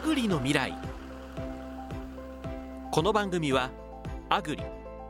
[0.00, 0.74] アグリの未来。
[2.90, 3.70] この番組は
[4.30, 4.62] アグリ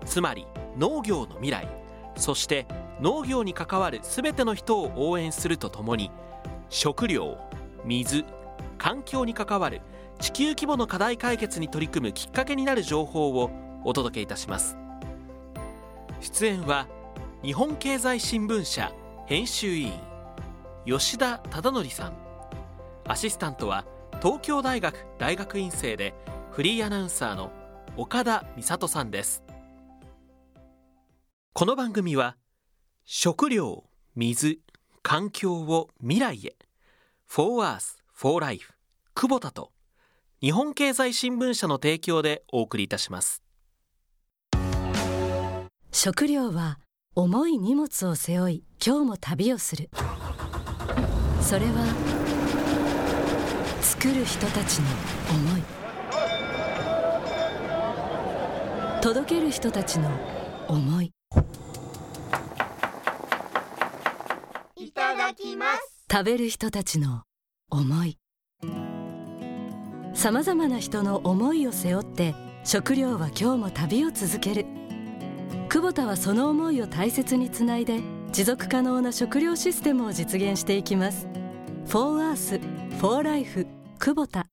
[0.05, 1.69] つまり農業の未来
[2.17, 2.67] そして
[3.01, 6.11] 農業に関わる全ての人を応援するとともに
[6.71, 7.39] 食料
[7.85, 8.25] 水
[8.79, 9.81] 環境に関わる
[10.19, 13.53] 地球規模の課題解決に取り組むきっかけになる情報を
[13.85, 14.77] お届けいたします。
[16.21, 16.89] 出演は
[17.45, 18.93] 日本経済新聞社
[19.27, 19.93] 編集委員
[20.85, 22.15] 吉田忠則さん。
[23.07, 23.85] アシスタントは
[24.19, 26.15] 東京大学大学院生で
[26.51, 27.53] フリーアナウンサーの
[27.97, 29.43] 岡田美里さんです。
[31.53, 32.37] この番組は
[33.05, 33.85] 食料
[34.15, 34.61] 水
[35.03, 36.57] 環境を未来へ
[37.27, 38.73] For Earth for Life
[39.15, 39.73] 久保田と
[40.41, 43.43] 日本経済新聞社の提供でお送りいたします。
[45.93, 46.79] 食料は
[47.15, 49.91] 重い荷物を背負い今日も旅をする。
[51.43, 52.20] それは
[53.83, 54.87] 作る人たちの
[55.31, 55.63] 思い。
[59.03, 60.11] 届ける人たちの
[60.69, 61.13] 思い。
[64.77, 66.05] いただきます。
[66.11, 67.23] 食べる人たちの
[67.71, 68.19] 思い。
[70.15, 72.35] さまざまな人の思いを背負って
[72.65, 74.67] 食料は今日も旅を続ける。
[75.71, 78.01] 久保田はその思いを大切につないで
[78.33, 81.29] 持続可能な食料システムを実現していきます
[81.91, 83.67] 「フォーアースフォーライフ
[83.99, 84.47] 久保田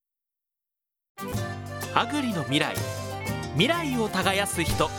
[1.94, 2.74] アグリの未来。
[3.52, 4.90] 未来を耕す人。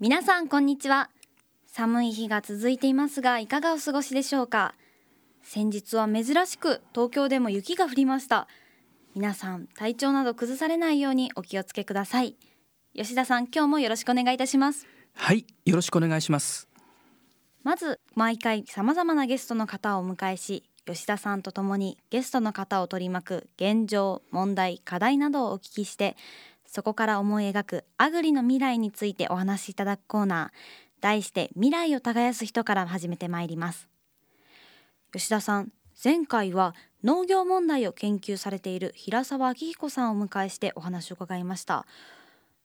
[0.00, 1.10] 皆さんこんにちは。
[1.68, 4.74] 寒い日が続いていますがいかがお過ごしでしょうか？
[5.44, 8.48] 先日は珍しく東京でも雪が降りました。
[9.14, 12.34] 皆さん体調など崩されないようにお気をつけください。
[12.92, 14.88] 吉田さん今日もよろしくお願いいたします。
[15.14, 16.67] はいよろしくお願いします
[17.68, 26.16] まず毎回様々なゲストの方をお迎えし吉田さんと共にゲストの方を取り巻く現状問題課題などをお聞きして
[26.66, 30.78] そこから思い描くアグリの未来についてお話しいただくコーナー。
[31.02, 33.86] 題して未来を耕す人から始めてまいります。
[35.12, 35.70] 吉田さん
[36.02, 41.86] 前回は農業問題を研究されている平沢明彦さんをお迎えしてお話を伺いました。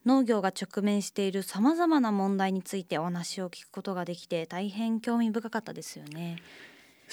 [0.06, 6.38] 農業が直面しているさまざまな問題についてお話を聞くことができて大変興味深かったですよね。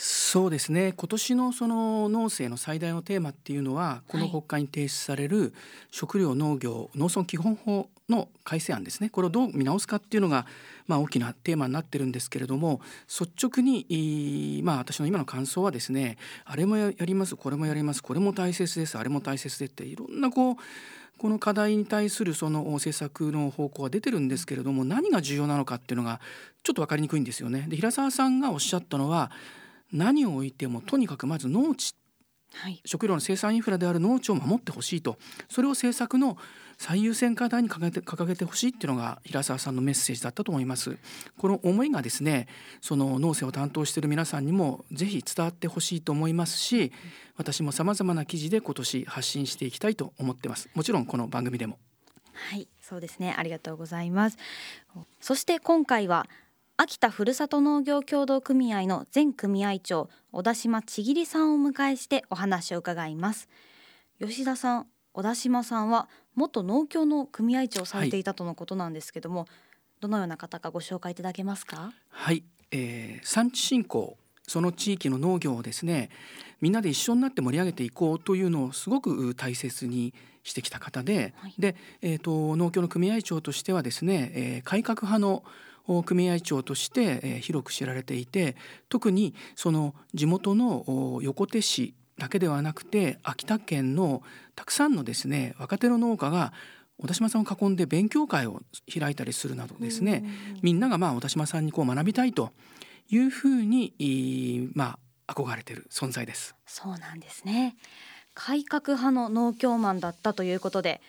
[0.03, 0.95] そうですね。
[0.97, 5.53] 今年のその農政の最大のテーマっていうのはこの国会に提出される
[5.91, 9.11] 食料農業農村基本法の改正案ですね。
[9.11, 10.47] これをどう見直すかっていうのが
[10.87, 20.57] まあ大きなテーマになってるんですけれども率直にまあ私の今の感想はですねあれもやりますこれもやりますこれも大切ですあれも大切でっていろんなこう
[21.19, 26.23] この課題に対するその政策の方向は出てるんですけれども何が重要なのかっていうのが
[26.63, 27.67] ちょっと分かりにくいんですよね。
[27.69, 29.31] で平沢さんがおっしゃったのは
[29.93, 31.95] 何を置いてもとにかくまず農地、
[32.53, 35.19] はい、食料の生産インフラである農地を守ってほしいと。
[35.49, 36.37] それを政策の
[36.79, 40.97] 最優先課題に掲げて掲げてほしいっていうのが平沢さんのメッセージだったと思います。
[41.37, 42.49] この思いがですね
[42.81, 46.91] その農政を担当している皆さんにもぜひ伝わってほしいと思いますし
[47.37, 50.71] 私もさまざまな記事で今年発信していきたいと思ってます。
[50.75, 51.79] もちろんこの番組でも。
[52.33, 53.35] はいそうですね。
[53.37, 54.39] ありがとうございます。
[55.21, 56.27] そして今回は
[56.83, 63.51] 秋田ふるさと農業協同組合の前組合長小田島千桐さんをお迎えしてお話を伺います。
[64.19, 69.49] 吉田さん小田島さんは元農協の組合長をされていたとのことなんですけども、はい、
[70.01, 71.93] どのような方かご紹介いただけますか？
[72.09, 74.17] はい、えー、産地振興
[74.49, 76.09] その地域の農業をですね
[76.63, 80.15] みんなで一緒になって盛り上げていこうというのをすごく大切に
[80.45, 85.45] してきた方で、はい、で、えーと、農協の組合長としてはですね、えー、改革派の
[86.05, 88.57] 組合長として広く知られていて
[88.89, 94.23] 特にその地元の横手市だけではなくて秋田県の
[94.55, 96.53] たくさんのですね若手の農家が
[96.99, 98.61] 小田島さんを囲んで勉強会を
[98.93, 100.23] 開いたりするなどですね
[100.63, 102.53] みんながまあ小田島さんにこう学びたいと
[103.09, 106.55] いうふうにまあ憧れている存在です。
[106.67, 107.77] そうなんですね
[108.35, 111.01] 改革派の農協マンだったということで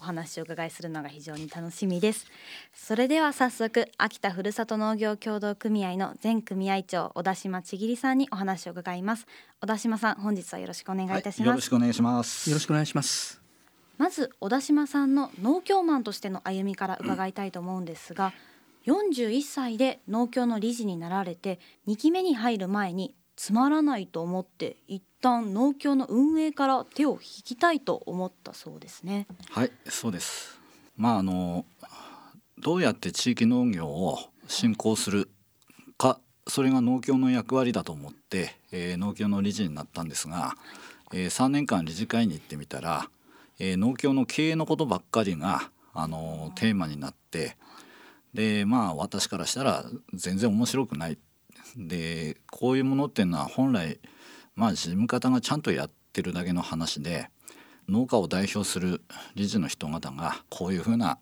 [0.00, 2.26] お話を伺いするのが非常に楽しみです。
[2.74, 9.26] それでは早速秋田ふるさと農業協同組合の前組合長小田島千桐さんにお話を伺います。
[9.60, 12.50] 小田島さん本日はよろしくお願いいたします、はい、よろしくお願いします。
[12.50, 13.40] よろしくお願いします。
[13.98, 18.32] まず小田島さんの農協マンとしての歩みから伺いたいと思うんですが、
[18.86, 29.26] うん、41歳で農協の理事になられて2期目に入る前につまらないと思って一旦農協の運営から手を引きたいと思ったそうですね。
[29.48, 30.60] はいそうです。
[30.94, 31.64] まああの
[32.58, 35.30] どうやって地域農業を振興する
[35.96, 40.54] かそれが農協の役割だと思って、えー、農協の理事になったんですが
[41.12, 43.08] えー、3年間理事会に行ってみたら、
[43.58, 47.56] えー、農協の経営のことばっかりが、あのテーマになって
[48.32, 49.84] でまあ私からしたら
[50.14, 51.18] 全然面白くない
[51.76, 54.00] でこういうものっていうのは本来
[54.54, 57.28] まあ事務方がちゃんとやってるだけの話で
[57.88, 59.02] 農家を代表する
[59.34, 61.18] 理事の人方がこういうふうな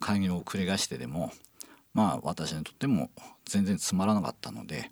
[0.00, 1.32] 会議を繰り返してでも
[1.94, 3.10] まあ私にとっても
[3.44, 4.90] 全然つまらなかったので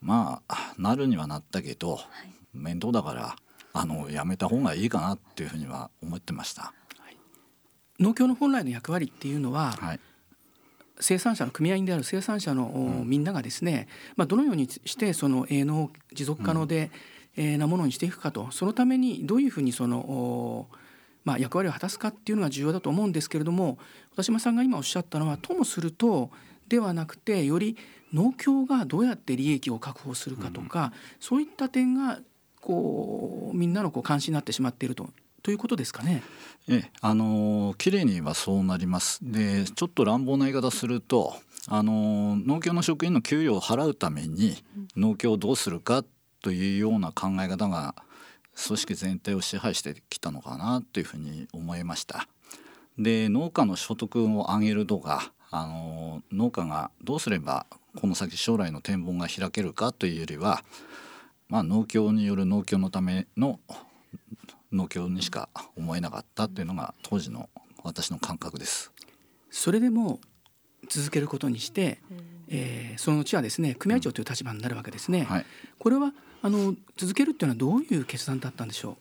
[0.00, 2.04] まあなるにはなったけど、はい、
[2.52, 3.36] 面倒だから
[3.72, 6.72] あのやめた方がいいかなっていうふうには思ってました。
[8.00, 10.00] 農協の本来の役割っていうのは、はい、
[11.00, 16.90] 生産者の組合員である生産者の、うん、みんながですね、まあ、どのようにしてその営農持続可能で、
[17.36, 18.50] うん、えー、なものにしていくかと。
[18.50, 20.68] そのためにどういうふうにその
[21.24, 23.78] まあ、役割を果たすかっていうのが重要だと思うんですけれども
[24.12, 26.30] 小田島さんが今おっしゃったのはともすると
[26.68, 27.76] ではなくてより
[28.12, 32.20] 農協がどうやって利益を確保するかとか、うん、そういった点が
[32.60, 35.10] こうみんなのこう関心になってしまっていると
[35.44, 36.22] ということですかね。
[36.68, 39.20] ええ、あの綺麗にはそうなります。
[39.22, 41.34] で、ちょっと乱暴な言い方すると、
[41.68, 44.64] あの農協の職員の給与を払うために
[44.96, 46.02] 農協をどうするか
[46.40, 47.94] というような考え方が
[48.66, 52.26] 組織全体を支配してきたのかなというふうに思いました。
[52.96, 57.66] で農家の所得を上げるとかあの農家がどうすれば
[58.00, 60.64] この先将来の展望が開けるかというよりは、
[61.50, 63.60] まあ、農協による農協のための
[64.74, 67.48] 農協にしか思えなかったっていうのが当時の
[67.82, 68.92] 私の感覚です。
[69.50, 70.20] それでも
[70.88, 71.98] 続けることにして、
[72.48, 75.24] えー、そのうちはですね組合長という立場になるわけですね。
[75.24, 75.46] はい、
[75.78, 76.12] これは
[76.42, 78.98] あの続けるっていうのはどういう決断だったんでしょ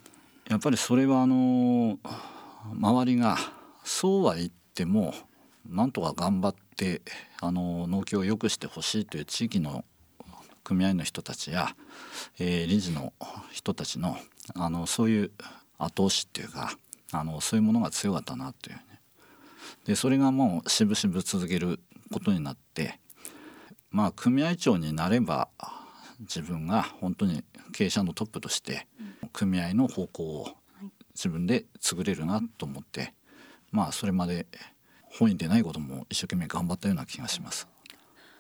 [0.48, 0.52] う？
[0.52, 1.98] やっぱりそれはあの
[2.72, 3.38] 周りが
[3.84, 5.14] そうは言っても
[5.68, 7.02] なんとか頑張って
[7.42, 9.84] あの農協を良くしてほしいという地域の
[10.64, 11.76] 組合の人たちや、
[12.40, 13.12] えー、理事の
[13.52, 14.18] 人たちの
[14.56, 15.31] あのそういう
[15.85, 16.77] 後押しっていうか
[17.12, 18.83] あのそういうものが強かったなという、ね、
[19.85, 21.80] でそれがもうしぶしぶ続ける
[22.12, 23.00] ことになって
[23.91, 25.50] まあ組合長になれば
[26.19, 28.88] 自分が本当に経営者のトップとして
[29.31, 30.47] 組合の方向を
[31.15, 33.13] 自分で作れるなと思って
[33.71, 34.47] まあそれまで
[35.19, 37.68] 本意でないことも一生懸命頑張ったような気がします。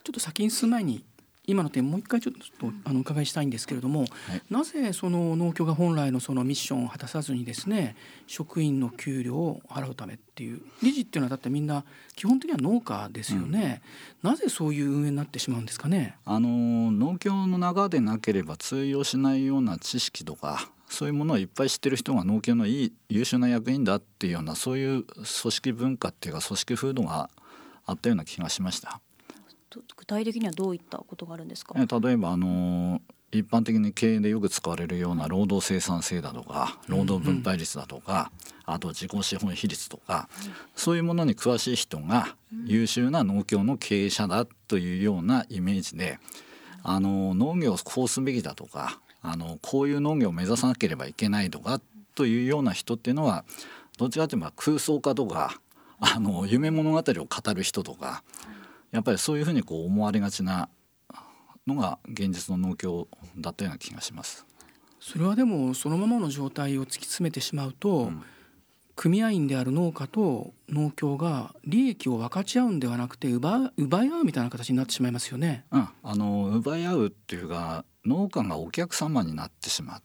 [0.03, 1.05] ちょっと先に進む前に
[1.45, 4.09] 今の点もう一回ちょっとあの伺いしたいんですけれども、はい、
[4.49, 7.97] なぜその農協が本来のそのミッションを果たさずにですね
[8.27, 11.83] 職員の給料を払うためっていう理事っていうのはだってみんな
[12.15, 13.81] 基本的には農家ですよね、
[14.23, 16.15] うん、なぜそういう運営になってしまうんですかね。
[16.23, 27.29] あの農協の中でなければ通用しないような知識とかそういうものをいっぱい知ってる人が農協のいい優秀な役員だっていうようなそういう組織文化っていうか組織風土が
[27.85, 29.01] あったような気がしました。
[30.03, 31.75] 具体的にはどういったことがあるんですか？
[31.75, 33.01] 例えばあの
[33.31, 38.29] 一般的に経営でよく使われるような労働生産性だとか労働分配率だとか、
[38.65, 40.27] あと自己資本比率とか、
[40.75, 42.35] そういうものに詳しい人が
[42.65, 46.19] 優秀な農協の経営者だというようなイメージで
[46.83, 51.79] あの農業をこうすべきだとかあのこういう農業を目指さなければいけないとか
[52.13, 53.45] というような人っていうのは
[53.97, 55.61] どちらかというと空想家とか
[56.01, 58.21] あの夢物語を語る人とか
[58.93, 60.69] やっぱりそういうふうにこう思われがちな
[61.67, 63.07] のが現実の農協
[63.37, 64.45] だったような気がします。
[64.99, 68.23] それはでもそのままの状態を突き詰めてしまうと、うん、
[68.95, 75.65] 組合員である農家と農協が利益を分かち合うんではなくて奪奪い合うみたいな形になってしまいますよね。
[75.71, 80.01] うん、あの奪い合うっていうか農家がお客様になってしま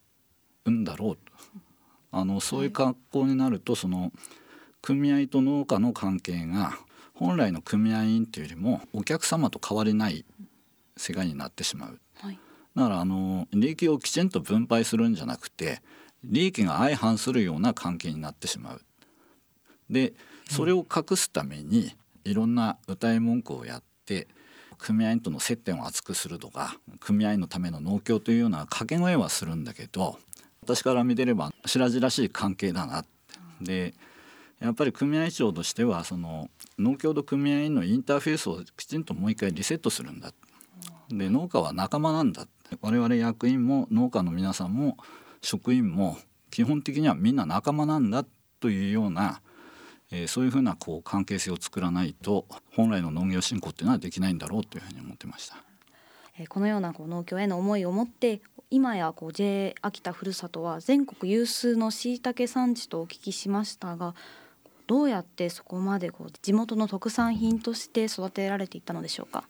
[0.64, 1.32] うんだろうと
[2.10, 4.12] あのそういう格好になると、その
[4.80, 6.72] 組合と農家の関係が
[7.18, 10.24] 本来の組合員っていうよりもお客様と変わりない
[10.96, 12.38] 世界になってしまう、はい、
[12.76, 15.82] だからあの利益をきちんと分配するんじゃなくて
[16.22, 18.80] 利益が相反するような関係になってしまう。
[19.90, 20.12] で
[20.48, 21.94] それを隠すために
[22.24, 24.28] いろんな歌い文句をやって
[24.78, 30.18] 組合員との接点を厚くするとか組合員のための農協というような掛け声はするんだけど
[30.62, 33.04] 私から見てれば白々しい関係だな。
[33.60, 33.94] で
[34.60, 40.32] やっぱり組合長としてはその農協と組合員のインターフェースをきちんともう一回リセットするんだ
[41.08, 42.46] で農家は仲間なんだ
[42.80, 44.96] 我々役員も農家の皆さんも
[45.40, 46.18] 職員も
[46.50, 48.24] 基本的にはみんな仲間なんだ
[48.60, 49.40] というような、
[50.10, 55.56] えー、そういうふうなこう関係性を作らないと本来の農業振興っていうのはできないんだろうというふうに思ってました。
[56.38, 64.14] えこのようなこう農協への思いを持って今やこう J 秋田ふるさとは全国有数のしいたけ産地とお聞きしましたが
[64.88, 69.44] どうやってそこまでこう地元の特産品として育てられていったのでしょうか？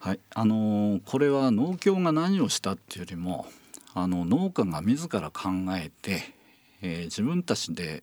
[0.00, 3.46] はい、あのー、これは農協が何をしたっていうよりも
[3.94, 6.34] あの農家が自ら考えて、
[6.82, 8.02] えー、自分たちで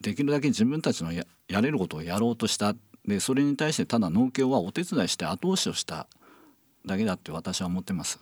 [0.00, 6.06] できるだけ自分たちのややれることをやろうとしたでそれに対してただ農協はお手伝いして後押しをした
[6.86, 8.20] だけだって私は思ってます。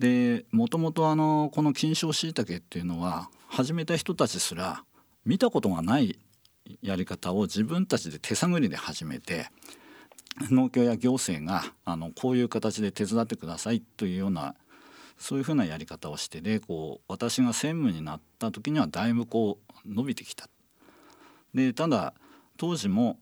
[0.00, 4.82] でもともとあのこの金賞しいたけっていうのは始めた人たちすら
[5.24, 6.18] 見たことがない
[6.82, 9.50] やり方を自分たちで手探りで始めて
[10.50, 14.54] 農協や行政があのこういう形で手伝ってくださいというような
[15.18, 20.48] そういうふうなやり方をしてでこう私が専務になった時にはだいぶこう伸びてきた。
[21.54, 22.14] でただ
[22.56, 23.18] 当時も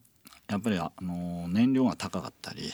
[0.49, 2.73] やっぱりあの燃料が高かったり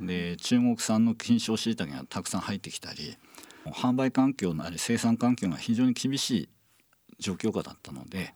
[0.00, 3.16] で中国産の金賞しいたけがたくさん入ってきたり
[3.66, 6.48] 販売環境なり生産環境が非常に厳しい
[7.18, 8.34] 状況下だったので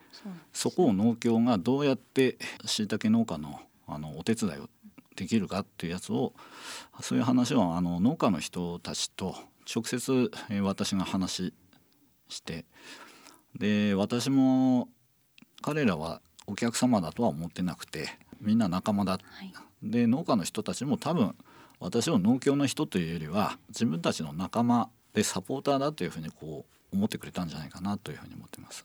[0.53, 4.69] そこを農協がどうやってしいたけ農家のあのお手伝いを
[5.17, 6.35] できるかっていうやつを
[7.01, 9.35] そういう話をあの農家の人たちと
[9.75, 10.31] 直接
[10.63, 11.53] 私が話
[12.29, 12.65] して
[13.59, 14.89] で私も
[15.63, 18.09] 彼らはお客様だとは思ってなくて
[18.41, 21.35] みんな仲間だ、はい、で農家の人たちも多分
[21.81, 28.85] 私を農協の人というよりは自分たちの仲間でサポーターだというふうにこう思ってくれたんじゃないかなというふうに思ってます。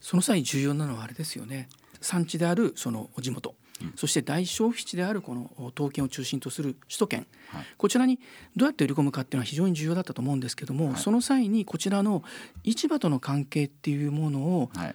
[0.00, 1.68] その際重要なのはあれですよね。
[2.00, 8.18] 産地であるその地元、うん、そして大消費地であるこの東県を中心とする首都圏、はい、こちらに
[8.56, 12.22] どうやって売り込むかっていうのは非常に重要だったと思うんですけども、はい、その際にこちらの
[12.64, 14.94] 市場との関係っていうものを、はい、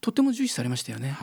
[0.00, 1.16] とても重視されましたよね。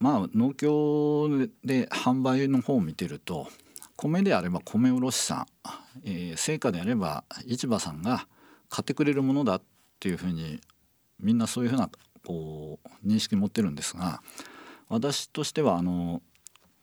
[0.00, 1.28] まあ農協
[1.64, 3.48] で販売の方を見てると
[3.96, 5.46] 米であれば米卸さん、
[6.04, 8.26] えー、成果であれば市場さんが
[8.74, 9.62] 買ってくれるものだっ
[10.00, 10.60] ていうふうに
[11.20, 11.88] みんなそういうふうな
[12.26, 14.20] こう認識持ってるんですが
[14.88, 16.22] 私としてはあの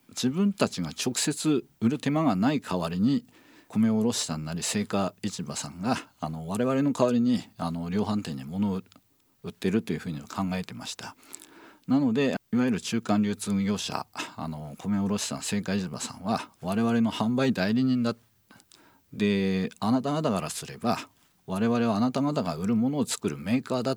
[0.08, 3.26] 自分たちが直接売る手間がない代わりに
[3.68, 8.80] 米卸さんなり青果市場さんがあの我々の代わりにあの量販店に物を
[9.42, 11.14] 売ってるというふうに考えてました。
[11.88, 14.06] なのでいわゆる中間流通業者
[14.36, 18.14] あの米卸さん青果市場さんは我々の販売代理人だ
[19.12, 20.98] であなた方からすれば
[21.46, 23.96] 我々はあなた方が売るものを作るメーカーだ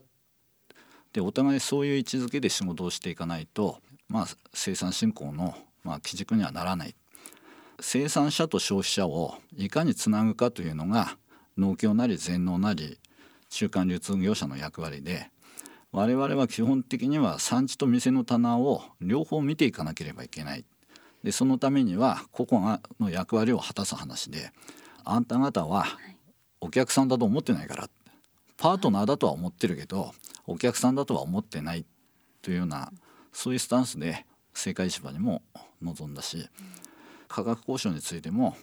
[1.14, 6.96] でお互いそういう位置づけで仕事をしていかないと、まあ、生産振興の、まあ、基軸にはならない。
[7.80, 11.18] 生産者と消費者をいかにつなぐかというのが
[11.58, 13.00] 農協なり全農なり
[13.50, 15.30] 中間流通業者の役割で
[15.92, 20.66] 我々は基本的には産地と店の棚を両方見ていかなければいけない。
[21.24, 24.52] でそのためには個々の役割を果たす話で
[25.04, 25.86] あんた方は
[26.62, 27.90] お客さんだと思ってないから
[28.58, 30.14] パートナーだとは思ってるけど
[30.48, 31.86] お客さんだとは思ってない
[32.42, 32.92] というような
[33.34, 35.42] そういうスタンスで青果市場にも
[35.82, 36.48] 臨んだし
[37.28, 38.56] 価格交渉についても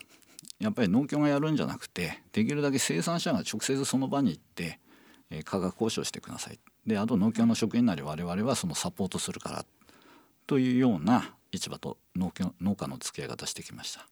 [0.59, 4.79] やっぱり農協がやるんじゃなくてできるだけ生産者が直接その場に行って
[5.45, 6.61] 価格交渉してください。
[6.87, 9.65] であと農協の職員なり我々はそのサポートするから
[10.47, 14.07] というような市場と農協農家の付き合い方してきました。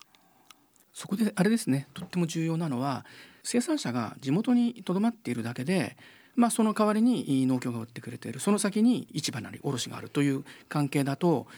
[1.01, 3.07] そこであれですねとっても重要なのは
[3.43, 5.97] 生産者が地元にとどまっているだけで
[6.37, 8.41] まあ、その代わりに農協が売ってくれている。
[8.41, 11.49] その先に市場なり卸があるという関係だと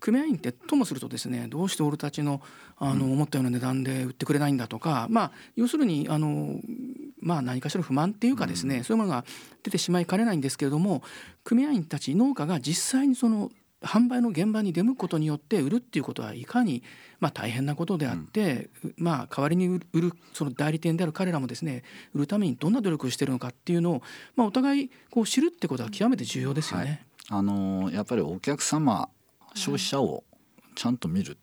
[0.00, 2.40] 組合員ってともするとですねどうして俺たちの
[2.78, 6.58] あの思ったような値段で売ってくれないんだとか、まあ、要するにあの
[7.20, 9.24] まあ、何かしら不満っていうかですね、うん、そういうものが
[9.62, 11.02] 出てしまいかねないんですけれども
[11.42, 13.50] 組合員たち農家が実際にその
[13.84, 16.82] 販売の現場に出向くことによって売るっていうことはいかに
[17.20, 24.02] まあ大変なことであって、うん、まあ代わりに売るその代理店である彼らもですね売るためにどんな努力をしているのかっていうのを、
[24.36, 26.84] まあ、お互いこう知るってことは極めて重要ですよね。
[27.28, 29.08] はい、あのやっぱりお客様
[29.54, 30.24] 消費者を
[30.74, 31.38] ちゃんと見る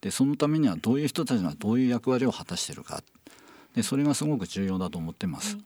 [0.00, 3.02] でそのためにはどういう人たちがどういう役割を果たしているか。
[3.74, 5.58] でそれがすごく重要だと思ってます。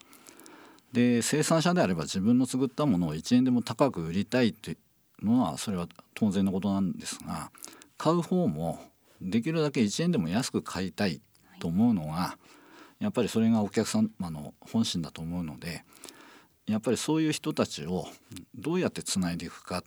[0.92, 4.70] で生産者であれば自分の作ったものを1円でも高く売りたいと
[5.24, 7.50] のはそれは当然のことなんですが
[7.96, 8.80] 買う方も
[9.20, 11.20] できるだけ1円でも安く買いたい
[11.60, 12.36] と思うのが
[12.98, 15.84] やっぱりそれがお客様の本心だと思うので
[16.66, 18.06] やっぱりそういう人たちを
[18.54, 19.82] どうやってつないでいくか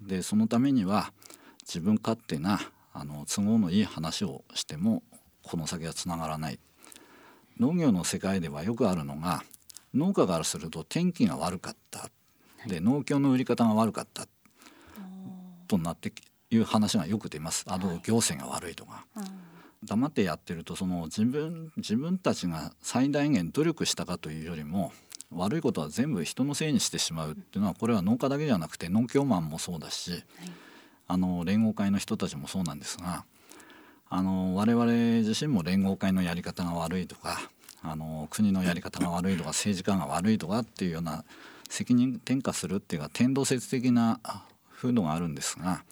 [0.00, 1.12] でそのためには
[1.62, 2.60] 自分勝手な
[2.92, 5.02] あの都合のいい話をしても
[5.42, 6.58] この先はつながらない。
[7.58, 9.42] 農業の世界ではよくあるのが
[9.94, 12.10] 農家からすると天気が悪かった。
[12.66, 14.26] で農協の売り方が悪かった。
[15.70, 16.12] となって
[16.50, 17.64] いう話がよく出ます。
[17.68, 19.06] あの行政が悪いとか。
[19.82, 24.92] 黙ってやってるとその自分自分たちが最大限努力したかというよりも
[25.32, 30.22] 悪いことは全部人のせいにしてしまうっていうのはこれは農家だけじゃなくて農協マンもそうだし、
[31.08, 33.24] あの連合会の人たちもそうなんですが
[34.10, 34.84] あの我々
[35.26, 37.40] 自身も連合会のやり方が悪いとか
[37.82, 41.24] あの国のやり方が悪いとか政治家が悪いとかっていうような
[41.70, 44.20] 責任転嫁するっていうか天動説的な
[44.80, 45.84] 風土があるんですが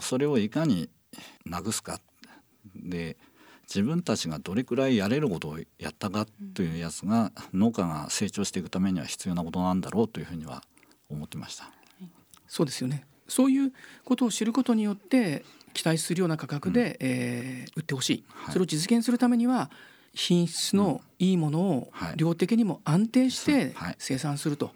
[0.00, 0.88] それをいかに
[1.44, 2.00] なくすか。
[2.76, 3.16] で
[3.62, 10.62] 自分たちがどれくらいやれることをやったかというやつが農家が成長していくためには必要なことなんだろうというふうには
[11.08, 11.70] 思ってました。
[12.48, 13.04] そうですよね。
[13.28, 13.72] そういう
[14.04, 19.70] ことを知ることによって期待するような価格で、うん、えー、売ってほしい、はい、それを実現するためには
[20.12, 24.72] 品質のいいものを量的にも安定して生産すると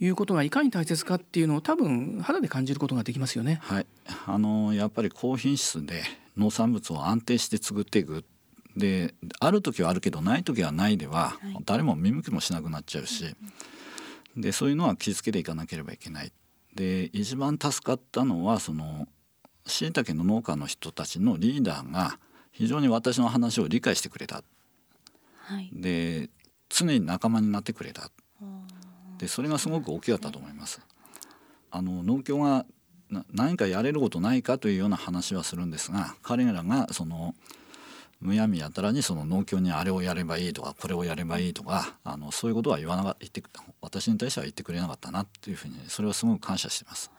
[0.00, 3.58] いうことがいかに大切かっていうのを多分肌で感じることができますよね。
[3.62, 3.86] はい、
[4.26, 6.02] あのやっぱり高品質で
[6.36, 8.24] 農産物を安定して作っていく。
[8.76, 13.34] である時はあるけどない時はないでは、誰も見向きもしなくなっちゃうし、
[14.36, 16.32] でそういうのは気付けていかなければいけない。
[16.74, 19.08] で一番助かったのはその
[19.66, 22.20] しいたけの農家の人たちのリーダーが
[22.52, 24.42] 非常に私の話を理解してくれた、
[25.38, 26.30] はい、で
[26.68, 28.10] 常に仲間になってくれた
[29.18, 30.80] でそれがすごく大きかったと思います。
[31.70, 32.64] あの農協が
[33.32, 37.34] 何かやれることないかというような話はするんですが彼らがその
[38.20, 43.42] むやみやたらにその農協にあれをやればいいとかこれをやればいいとかあのそういうことは言わなか言って
[43.80, 47.10] 私に対しては言ってくれなかったなっていうふうにそれはすごく感謝してます。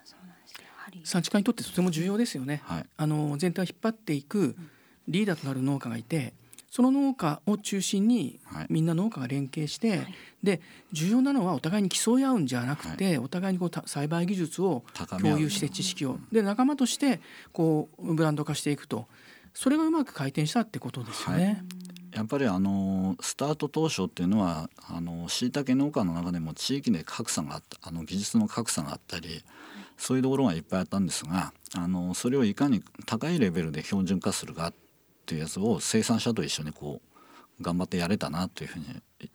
[1.03, 2.61] 産地化にとってとても重要ですよね。
[2.65, 4.55] はい、あの全体を引っ張っていく
[5.07, 6.33] リーダーとなる農家がいて、
[6.69, 10.61] その農家を中心にみんな農家が連携して、はい、で
[10.91, 14.83] 重要なのはお互いに競い合うんじゃなくて、はい、お互いにこう栽培技術を
[15.19, 16.19] 共有して知識を。
[16.31, 17.19] で仲間として
[17.51, 19.07] こうブランド化していくと
[19.53, 21.45] それがうまく回転したってことですよね。
[21.45, 21.63] はい。
[22.15, 29.43] やっぱりあのスタート当初っていうのはあの椎茸農家の中でも地域で格差があったあの技術の格差があったり
[29.95, 34.73] そういうところがいっぱいあったんですがあのそれをいかに高いレベルで標準化するかっ
[35.29, 37.01] ていうやつを生産者と一緒にこ
[37.59, 38.85] う頑張ってやれたなというふうに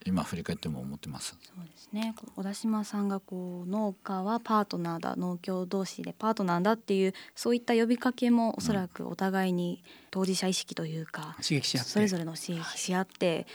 [0.07, 1.37] 今振り返っても思ってます。
[1.43, 2.15] そうですね。
[2.37, 13.47] 小田島さんがこう農家はパートナーだ、農協同士でパートナーだっていうそういった呼びかけもおそらくお互いに当事者意識というか、うん、刺激し合ってそれぞれの刺激し合って、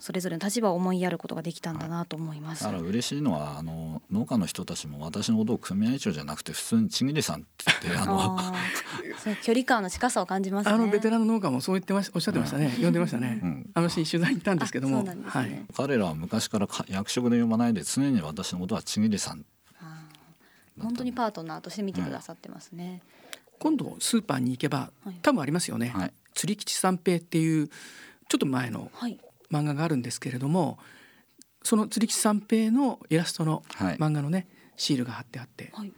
[0.00, 2.64] それぞれの立場を思いやることができたんだなと思います。
[2.64, 7.48] だから嬉しいのはあの農家の人たちも私のことを組合長じゃなくて普通にちぎりさんって
[7.82, 8.52] 言って あの
[9.42, 19.44] 距離感の近さを感じます、ね、あのベテランの農家もそう言ってましおっしゃってましたね、うん、呼んでましたね、うん、あの取材行ったんですけども、ね、はい、彼らは昔から役職で呼ばないで常に私のことはちぎりさん。
[20.80, 23.02] 本当にパートナーとして見てくださってますね、
[23.58, 30.78] 今度スーパーに行けば多分ありますよね、はい、釣り吉三平っていうちょっと前の、はい漫画があるんですけれども
[31.62, 33.62] その釣り吉三平のイラストの
[33.98, 35.92] 漫画のね、はい、シールが貼ってあって、はい、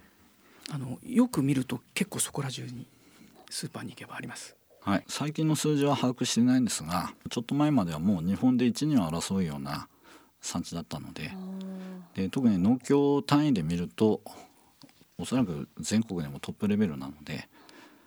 [0.70, 2.86] あのよく見ると結構そこら中に
[3.50, 4.56] スーパーに行けばあります。
[4.80, 9.86] はい、最近の数字は把握してないんですがちょっと前まではもう日本で1、2を争うような
[10.40, 11.30] 産地だったので
[12.14, 14.20] で特に農協単位で見ると
[15.18, 17.48] おそらく全国でもトップレベルなので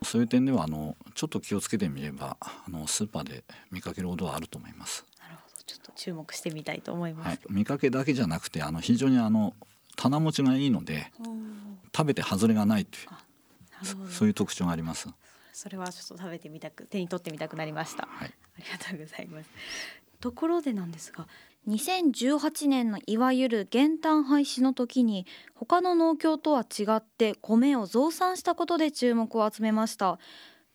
[0.04, 5.06] そういう点ではあのちょっと気をつけてみればあのスーパーで見かけることはあると思います。
[5.96, 9.54] 注目してみたいと思います、はい、見かけだけじゃなくてあの非常にあの
[9.96, 11.12] 棚持ちがいいので
[11.96, 13.08] 食べて外れがないという
[14.12, 15.10] そういう特徴があります。
[15.54, 19.50] それはちょっと食べてみたく手に取ってみたくなりました、はい、ありがとうございます。
[20.20, 21.28] ところでなんですが
[21.68, 30.20] 2018年のいわゆる減反廃止の時に他の農協とは違って米を増産したことで注目を集めました。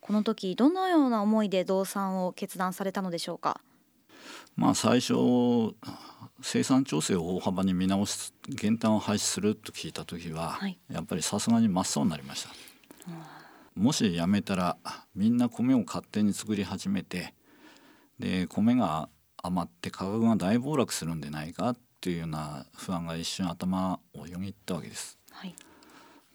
[0.00, 3.61] この時どのような思いで増産を決断されたのでしょうか？
[4.61, 5.14] まあ最初
[6.42, 12.51] 生産調整を大幅に見直す減反を廃止すると聞いた時は、はい、やっぱりさすがに真っ青になりました。
[13.75, 14.77] もしやめたら
[15.14, 17.33] みんな米を勝手に作り始めて
[18.18, 19.09] で米が
[19.42, 25.18] 余って価格が大暴落するんでないかっていうような不安が一瞬頭をよぎったわけです。
[25.31, 25.55] はい、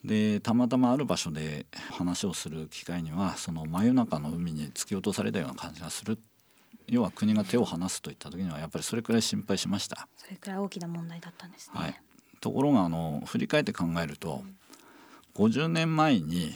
[0.04, 6.18] でたまたまある場所で話をする機会にはその真夜中の海に突き落とされたような感じがする
[6.88, 10.08] 要は国が手を離すといった時にはやっぱりそれくらい心配しました。
[10.17, 12.02] それくらい大きな問題だったんですね、はい、
[12.41, 14.43] ところがあの振り返って考えると、
[15.38, 16.54] うん、50年前に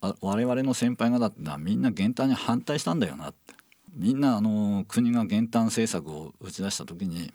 [0.00, 3.54] 我々の先輩方ってのはみんな減反に反対したんだよなって。
[3.94, 7.32] みんなあの国が減反政策を打ち出した時に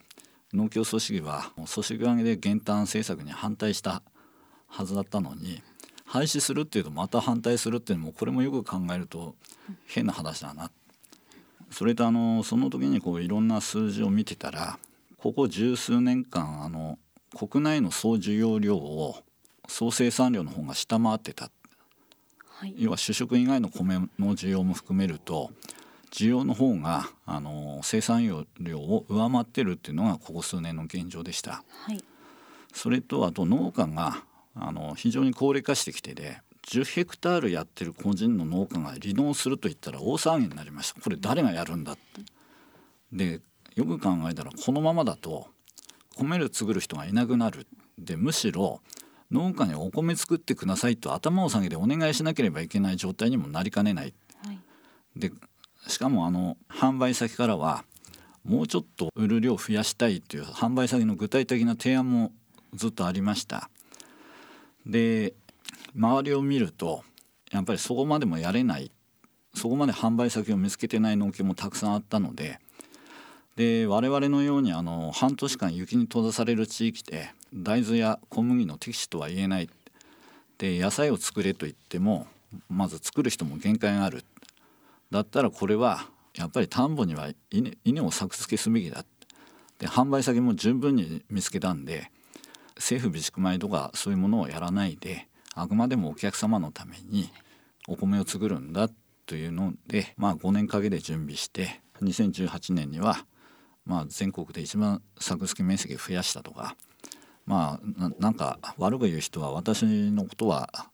[0.54, 4.02] 農協組織は組織上げで減反政策に反対した
[4.68, 5.62] はずだったのに
[6.06, 9.36] 廃止するっていうとまた反対するっていうのもこれもよく考えると
[9.86, 10.72] 変な話だな
[11.72, 14.80] それとあのその時にこういろんな数字を見てたら
[15.18, 17.00] ここ十数年間あの
[17.36, 19.18] 国内の総需要量を
[19.68, 21.50] 総生産量の方が下回ってた、
[22.48, 25.52] はい、要は主食以外の米の需要も含めると
[26.12, 28.26] 需要の方があの生産
[28.60, 31.64] 量を上回ってるっていうのがここ数年の現状でした。
[31.82, 32.02] はい、
[32.72, 34.24] それとあと農家が
[34.56, 42.22] あの非常に高齢化してきてで10ヘクタールやってる個人の農家が離農すると言ったら大騒ぎになりましたこれ誰がやるんだって
[43.14, 43.42] で
[43.76, 45.48] よく考えたらこのままだと
[46.18, 48.82] 米を作る人がいなくなるでむしろ
[49.32, 54.14] 農家にお米作ってくださいと頭を下げてお願いしなければいけない状態にもなりかねない。
[54.46, 54.60] はい、
[55.16, 55.32] で
[55.88, 57.84] しかもあの販売先からは
[58.44, 62.32] もうちょっと売る量を増やしたいという販売先の具体的な提案も
[62.74, 63.70] ずっとありました。
[64.86, 65.34] で
[65.96, 67.04] 周りを見ると
[67.52, 68.92] やっぱりそこまでもやれない
[69.54, 72.60] そこまで販売先を見つけてない農協もたくさんあったので
[73.56, 79.70] で我々のようにあの半年間雪に閉ざされる地域で大豆や小麦の適地とは言えない
[80.58, 82.28] で野菜を作れと言っても
[82.70, 84.24] まず作る人も限界がある。
[85.12, 86.06] だったらこれは
[86.36, 89.06] やっぱり田んぼには稲稲を作付けすべきだ。
[89.80, 92.12] で販売先も十分に見つけたんで
[92.76, 97.30] 政府備蓄米とかそういうものをやらないであくまでもお客様のために
[97.88, 98.90] お米を作るんだ
[99.26, 103.26] というので、まあ、5年かけて準備して2018年には
[103.86, 106.76] まあ、全国で一番作付け面積を増やしたとか
[107.46, 110.90] まあなんか悪く言う人は私のことは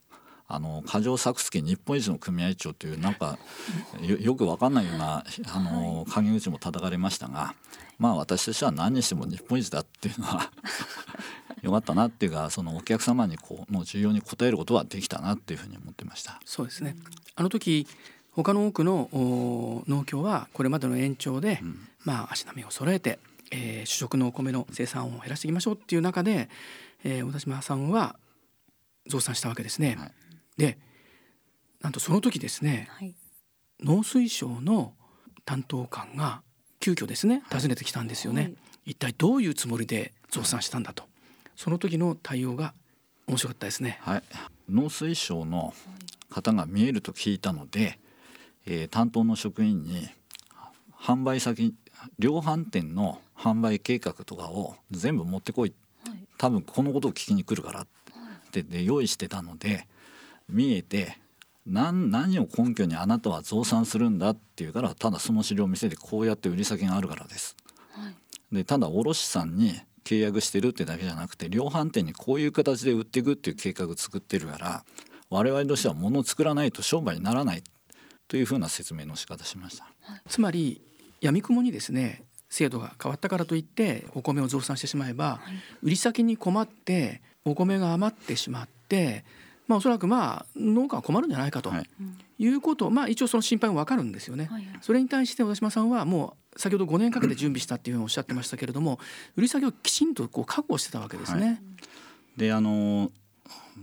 [0.54, 3.38] あの過剰作付け日本一の組合長というなんか
[4.02, 7.56] よく分かんないようなあの陰口も叩かれましたが
[7.98, 10.52] まあ私としては何にしても日本一だっていうのは
[11.62, 16.42] よかったなっていうかそのお客様にこうの需要に応えることはできたなっていうふうに思ってました。
[16.46, 16.96] そうですね。
[17.36, 17.88] あの時
[18.32, 19.10] 他の多くの
[19.88, 23.20] 農協はこれまでの延長で、うん、まあ足並みを揃えて、
[23.52, 26.50] えー、主食のお米の生産を減らしていきましょうっていう中で、
[27.04, 28.16] えー、小田島さんは
[29.08, 29.98] 増産したわけですね。
[30.00, 30.12] はい、
[30.62, 30.78] で
[31.82, 33.16] なんとその時ですね、はい、
[33.84, 34.94] 農水省の
[35.44, 36.44] 担当官が
[36.80, 38.56] 急遽ですね訪ねてきたんですよね、はい、
[38.92, 41.06] 一体どういうつもりで増産したんだと。
[41.56, 42.74] その時の対応が
[43.28, 44.24] 面白かったですね、はい、
[44.70, 45.74] 農水省の
[46.30, 48.00] 方が見えると聞いたので、
[48.66, 50.10] えー、担当の職員に
[50.96, 51.74] 販売先
[52.18, 55.74] 量販店の販売計画とかを全部持ってこい、
[56.08, 57.88] はい、多分このことを聞きに来るからっ
[58.52, 59.88] てで用意してたので
[60.50, 61.18] 見えて
[61.66, 67.56] 何何を根拠にあなたは増産するんだって言うからただその資料を見せてこうやって売り先があるからです。
[67.92, 74.84] はい、でただ卸さんに契約してるってだけじゃなくて量販店にこういう形で売っていくっていう計画作ってるから
[75.30, 77.64] 我々としては物を作らないと商売にならない
[78.28, 79.88] というふうな説明の仕方しました。
[80.28, 80.82] つまり
[81.22, 89.24] 闇雲にですね制度が変わったからといってお米を増産してしまえば、はい、売り先に困ってお米が余ってしまって、
[89.72, 91.90] まあ、おそらくまあ農家は困るんじゃないかと、はい、
[92.40, 94.50] いうことまあ一応その心配も分かるんですよね。
[94.52, 99.00] はいそれに対して小田島さんはもう先ほど5年かけて準備したっていうふうにおっしゃってましたけれども
[99.38, 101.62] 売り先をきちんとこう確保してたわけですね。
[102.36, 103.12] であの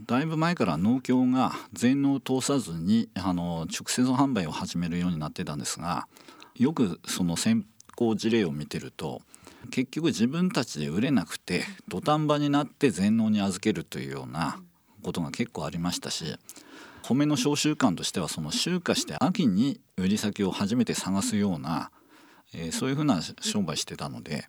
[0.07, 6.07] だいぶ前から農協が全農を通さずにあの直接販売を始めるようになってたんですが
[6.55, 7.65] よくその先
[7.97, 9.23] 行事例を見てると
[9.71, 14.61] 結局自分たちで売れなくて土壇場になって全農に預けるというような
[15.09, 16.37] ことが結構ありましたし
[17.03, 21.91] 米の商習慣としてはその集荷して秋に売り先を初めて探すような、
[22.55, 24.45] えー、そういうふうな商売してたので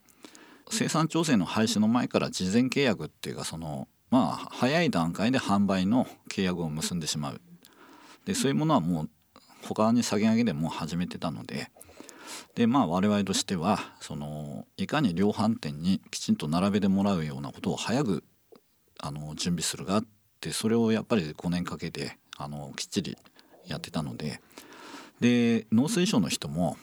[0.69, 7.41] 生産調整の廃止の前から事前契約っていうかそのまあ早い段階で販売の契約を結んでしまう。
[8.25, 9.09] でそういうものはもう
[9.65, 11.71] 他に下げ上げでもう始めてたので
[12.55, 18.23] でまあ我々としてはそのいかに量販店にきちんと並べてもらうようなことを早く
[18.99, 20.03] あの準備するがっ
[20.39, 23.17] てそれをやっぱり5年かけてあのきっちり
[23.67, 24.41] やってたので
[25.19, 26.77] で農水省の人も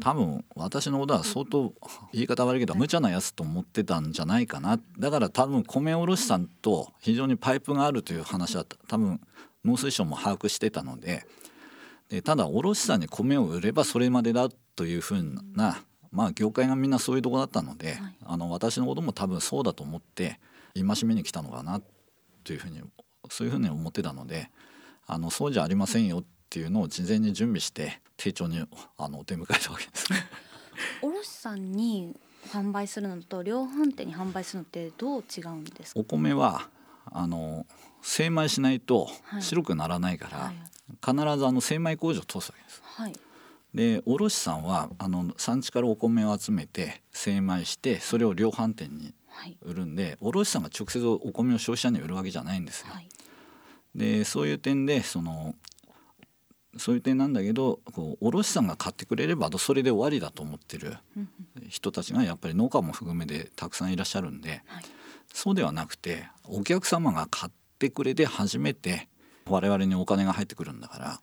[0.00, 1.72] 多分私のことは相当
[2.12, 4.80] 言い方悪いけど無茶なやつと思ってたんじゃないかな。
[4.98, 9.20] だから多分米卸さんと非常にパイプがあるという話は多分
[9.64, 11.26] 農水省も把握してたので
[12.08, 15.22] でただ卸さんに米を売ればそれまでだというふう
[15.54, 20.40] なまあ業界がみんなそういうとこだったので、はい、あの私のことも多分そうだと思って
[20.74, 21.80] 戒めに来たのかな
[22.44, 22.80] というふうに
[23.30, 24.50] そういうふうに思ってたので
[25.06, 28.64] あのそうじゃありませんよっていうのを事前に準備して丁重に
[28.96, 30.18] あの出迎えたわけですね。
[31.02, 32.16] 卸さんに
[32.50, 36.00] 販売するのと量販店に販売するのってどう違うんですか？
[36.00, 36.68] お米は
[37.06, 37.66] あの
[38.02, 39.08] 精米しないと
[39.40, 40.54] 白くならないから、はい、
[41.04, 42.82] 必ずあの精米工場を通すわけです。
[42.84, 43.12] はい、
[43.74, 49.14] で卸さんはあの産地からお米を集めて精米してそれを量販店に
[49.62, 52.88] 売るんで、はい、卸さんが直接お米を消費者に売るわけじゃないんですよ。
[52.92, 53.08] はい、
[53.94, 55.54] でそういう点でその
[56.76, 60.96] そういう点なんだけどこう卸さんが買ってくれればそれで終わりだと思ってる
[61.68, 64.84] 人たちがやっぱり農家も含めてたくさんいらっしゃるんで、はい、
[65.32, 69.08] そうではなくてお客様が買ってくれて初めて
[69.46, 71.20] 我々にお金が入ってくるんだから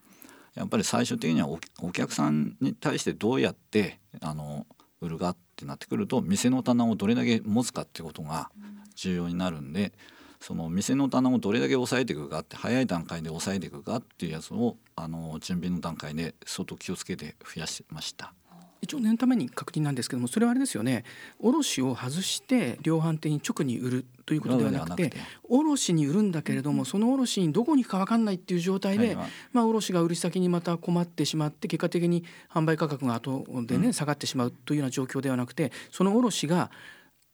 [0.56, 1.50] やっぱり最終的には
[1.82, 4.66] お客さんに対してどうやってあの
[5.02, 8.52] 売るかってなってくると店の棚をどれだけ持つかってことが
[8.96, 9.94] 重要になるんで。
[10.42, 18.34] その店の棚をどれだけ抑えていくかって早い段階で抑えていくかっていうやつをあの準備の段階で相当気をつけて増やしました。
[18.82, 21.04] 一応念のために確認なんですけどもそれはあれですよね。
[21.40, 25.14] 卸を外して量販店に直に売るということではなくて
[25.44, 29.16] 卸に売るんだけれどもその卸にどこに行くか分かんないっていう状態で、
[29.54, 36.72] まあ、卸が売り先にまた困ってしまって結果的に販売価格が後でね、下がってしまうというような状況ではなくてその卸が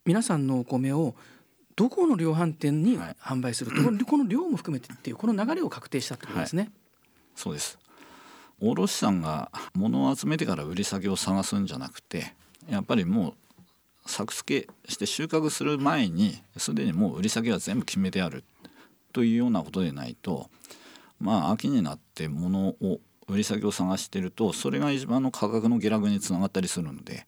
[0.05, 1.15] 皆さんのお米を
[1.75, 6.63] どこの量販店に販売すると、はい、この量も含めてっていうこの流れを確定したってことですね。
[6.63, 6.71] はい、
[7.35, 7.77] そうです
[8.59, 12.33] 卸さんが物を集めてから売り先を探すんじゃなくて
[12.69, 13.35] やっぱりも
[14.05, 18.43] う作付けして収穫する前にすでにもう売り先は全部決めてある
[19.13, 20.49] というようなことでないと
[21.19, 27.25] まあ秋になって物を売り先を探してるとそれが一番の価格の下落につながったりするので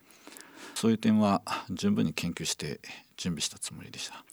[0.75, 2.79] そういう点は十分に研究して
[3.17, 4.23] 準備したつもりでした。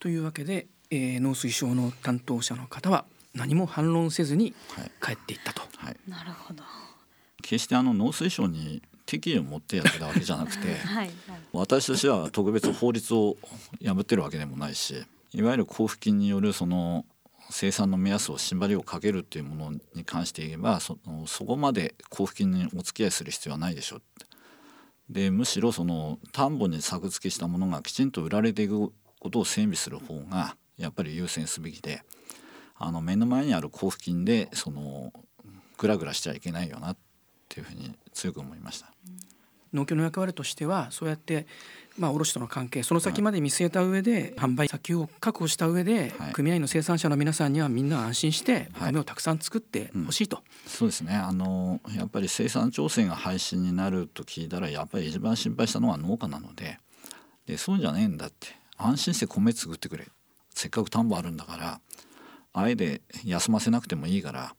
[0.00, 3.04] というわけで、えー、農水省の担当者の方は
[3.36, 4.54] 何も反論せずに
[5.02, 5.60] 帰っていったと。
[5.60, 5.84] はい。
[5.86, 6.62] はい、なるほど。
[7.42, 11.10] 決してあの農水省に敵意を持ってやってたわけじゃなくて はい、
[11.52, 13.36] 私としては特別法律を
[13.84, 17.06] 破ってるわけでもないしいわゆる交付金によるその
[17.50, 24.02] 生産の目安を縛りをかけるっていうものに関して言えばそそこまで交付金にお付き合いする必要はないでしょう。
[25.08, 32.02] でむしろその田んぼに作付けしたものがきちんと売られていくことを整備する方がやっぱり優先すべきで
[32.78, 35.12] あの目の前にある交付金でその
[35.78, 36.96] グラグラしちゃいけないよなっ
[37.48, 38.92] ていうふうに強く思いました。
[39.72, 41.46] 農協の役割としてはそうやって
[41.98, 51.14] まあ卸との関係その先まで見据えた上で、販売先を確保した上で、はい、組合の生産者の皆さんにはみんな安心して米をたくさん作ってほしいと、うん、そうですね。
[51.14, 56.78] あのやっぱり生産調整が廃止になると聞いたらやっぱり一番心配したのは農家なので
[57.46, 60.06] でそうじゃねえんだって安心して米作ってくれ。
[60.54, 61.80] せっかく田んぼあるんだから
[62.58, 64.54] あえて休ませなくてもいいから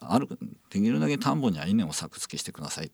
[0.00, 0.28] ある
[0.70, 2.92] できるだけ田んぼには稲を作付けしてください。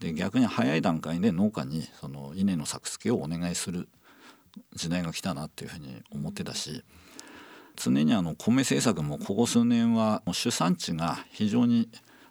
[0.00, 3.88] で逆に早い段階で農家にその稲の作付けをお願いする
[4.74, 6.82] 時代が来たなっていうふうに思ってたし
[7.76, 11.88] 常にあの米政策もここ数年は主産地が非常に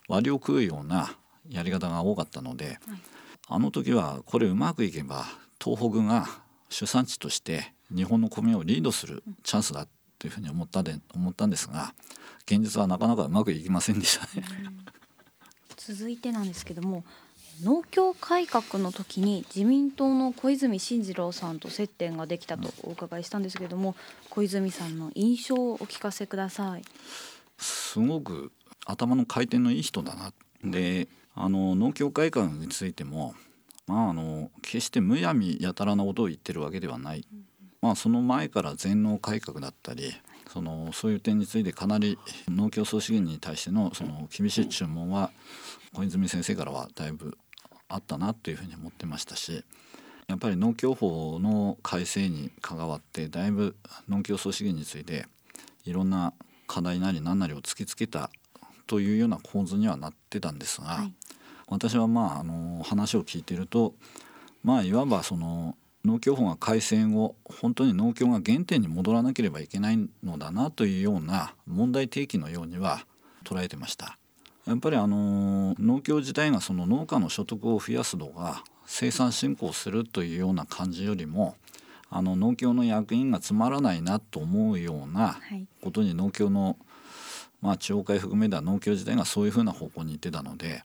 [0.10, 1.16] 割を食うような
[1.48, 2.78] やり方が多かったので、
[3.48, 5.26] あの時はこれうまくいけば
[5.64, 6.28] 東北が
[6.70, 9.88] 主産地として日本の米をリードするチャンスだ
[10.22, 11.96] というふうに思ったで思ったんですが
[12.46, 14.46] 現実はなかなかうまくいきませんでしたね。
[15.78, 17.04] 続いてなんですけども
[17.64, 23.96] 農協改革の時に自民党の小泉進次郎さんと接点ができたとお伺いしたんですけれども、
[24.32, 26.84] 小泉さんの印象をお聞かせください。
[27.60, 28.52] すごく
[28.86, 30.34] 頭の回転のいい人だな。
[30.64, 33.36] であの農協改革についても
[33.88, 37.28] まあ、あの決してむやみやたらなことを言ってるわけではない、
[37.82, 40.14] まあ、その前から全農改革だったり
[40.52, 45.32] そのそういう点についてかなり農協総資源に対してのその厳しい注文は
[45.94, 47.38] 小泉先生からはだいぶ
[47.90, 49.64] あったなというふうに思ってましたし
[50.28, 53.76] やっぱり農協法の改正に関わってだいぶ
[54.08, 55.26] 農協総資源について
[55.86, 56.34] いろんな
[56.68, 58.30] 課題なり何なりを突きつけた
[58.88, 61.14] というような構図にはなってたんですが、はい、
[61.68, 63.94] 私はまああの話を聞いていると
[64.64, 73.06] まあいわばその農協法が改正後本当に農協が原点に戻らなければいけないのだなというような問題提起のようには
[73.44, 74.18] 捉えてました。
[74.66, 81.56] やっぱりあの農協自体がその農家の所得を増やすのが生産振興するというような感じよりも
[82.10, 85.40] あの農協の役員がつまらないなと思うような
[85.82, 86.78] ことに農協の、
[87.62, 90.84] まあ、地方会含めた農協自体がそういうふうな方向に行ってたので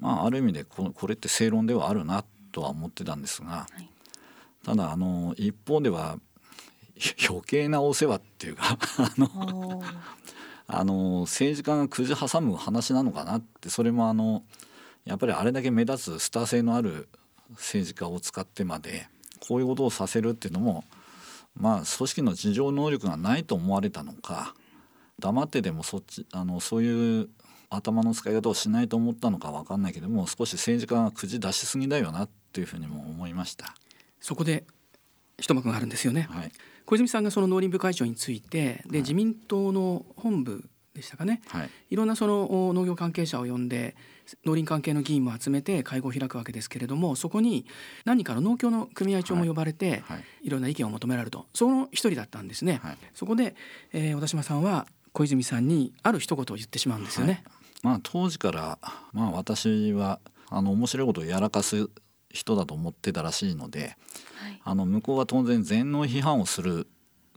[0.00, 3.88] まあ、ある意味でこれって正論ではあるなとは思ってたんですが、はい、
[4.64, 6.18] ただあの一方では
[7.28, 9.82] 余計なお世話っていうか あの
[10.66, 14.44] あの政治家がくじ挟む話なのかなってそれもあの
[15.04, 17.08] やっぱりあれだけ目立つスター性のある
[17.50, 19.08] 政治家を使ってまで
[19.40, 20.84] こういうことをさせるっていうのも
[21.56, 24.54] まあ組織の事情能力がないと思われたのか
[25.18, 27.28] 黙ってでもそっちあのそういう
[27.68, 33.74] 頭の使い方をしないと思ったのか分かんないけども少し政治家がくじ出しすぎだよなっていうふうにも思いました
[34.22, 34.64] そこで
[35.38, 36.52] 一幕があるんですよね、はい、
[36.86, 41.70] 小泉さんがその農林部会長についてで、自民党の本部でしたかね、はい。
[41.90, 43.96] いろんなその農業関係者を呼んで
[44.44, 47.66] 農林関係の議員も集めて会合を開くわけですけれどもそこに
[48.04, 50.24] 何かの農協の組合長も呼ばれて、はい。
[50.42, 51.46] い、ろんな意見を求められると。
[51.54, 52.98] その一人だったんですね、はい。
[53.14, 53.56] そこで、
[53.92, 57.42] えー小田島さんは小泉さんにある一言を言ってしまうんですよね、
[57.82, 58.78] まあ当時から
[59.12, 61.88] まあ私はあの面白いことをやらかす
[62.32, 63.96] 人だと思ってたらしいので
[64.36, 64.60] はい。
[64.64, 66.86] あの向こうは当然全農批判をする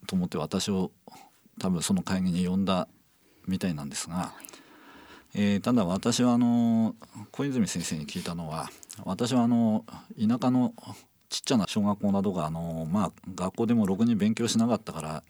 [0.08, 0.92] と思って私を
[1.60, 2.88] 多分その会議に呼んだ
[3.48, 4.34] みたいなんですが、
[5.34, 6.96] えーただ私はあの
[7.32, 8.70] 小泉先生に聞いたのは
[9.04, 9.86] 私はあの
[10.18, 10.74] 田舎の
[11.30, 15.24] ちっちゃな小学校などがあの、まあ、学校でもろくに勉強しなかったから、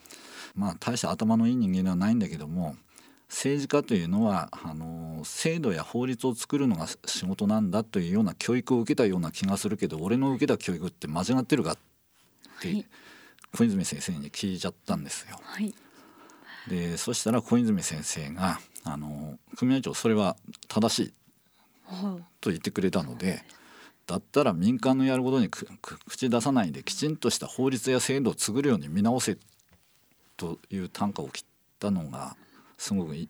[0.55, 2.75] まあ、大して頭のいい人間ではないんだけども
[3.29, 11.77] 政治家というのはあの制度や法律を作るのが仕事なんだというような教育を受けたような気がするけど俺の受けた教育って間違ってるかっ
[12.61, 12.85] て、はい。
[13.55, 15.39] 小泉先生に聞いちゃったんですよ。
[15.41, 15.73] はい。
[16.67, 20.35] でそしたら小泉先生があの組合長それは
[20.67, 21.13] 正しい
[21.85, 23.43] はいと言ってくれたので
[24.07, 29.37] だったら民間のやることに口出さないできちんとした法律や制度を作るように見直せ
[30.37, 31.45] という単価を切っ
[31.79, 32.35] たのが
[32.77, 33.29] すごくい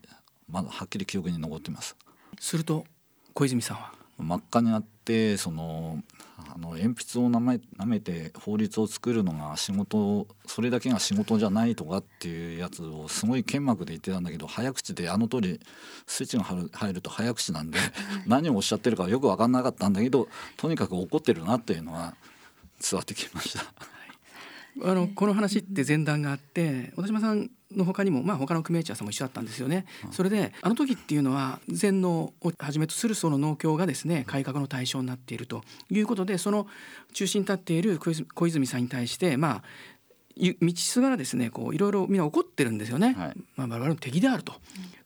[0.49, 1.95] まだはっきり記憶に残っています。
[2.39, 2.85] すると
[3.33, 3.91] 小泉さんは？
[4.17, 6.01] 真っ赤になってその
[6.37, 15.59] あの鉛筆をなめ舐めて法律を作るのが仕事それだけが仕事じゃないとかっていうやつをすごい剣幕で言ってたんだけど早口であの通り
[16.07, 17.79] スイッチが入る入ると早口なんで
[18.25, 22.15] 何をおっしゃってるかよく分かんなかったんだけどとにかく怒ってるなっていうのは
[22.79, 23.65] 伝わってきました。
[24.83, 29.85] あのこの話って前段があって小田島さんの他にもまあ他の組合長さんも一緒だったんですよね。
[30.11, 36.67] それであの時っていうのは全農をはじめとするその農協がですね改革の対象になっているということでその
[37.13, 39.63] 中心に立っている小泉小泉さんに対してまあ
[40.35, 43.15] い道すがらですねこういろいろみんな怒ってるんですよね。
[43.17, 44.53] はいまあ我々の敵であると。